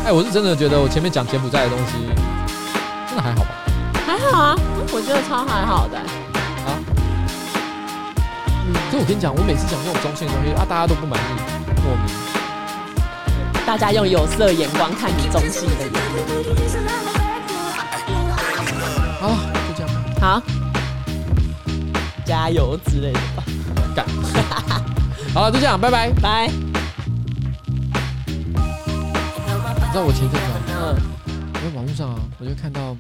[0.06, 1.94] 哎，我是真的觉得我前面讲柬埔寨的东西
[3.10, 3.50] 真的还好吧？
[4.06, 4.56] 还好啊，
[4.94, 5.98] 我觉得超还好的。
[5.98, 6.78] 啊？
[8.68, 11.24] 嗯，就我跟你讲，我每次讲这种中性的东西啊，大家都不满意，
[11.84, 12.06] 莫名。
[13.68, 15.92] 大家用有色眼光看你中性的眼
[19.20, 19.36] 好，
[19.68, 20.02] 就这样吧。
[20.22, 20.42] 好，
[22.26, 23.44] 加油之类的吧。
[23.94, 24.06] 干。
[25.34, 26.48] 好了，就这样，拜拜，拜。
[26.48, 26.54] 你
[29.92, 30.96] 知道我前阵子，嗯，
[31.56, 32.96] 在网络上啊，我就看到。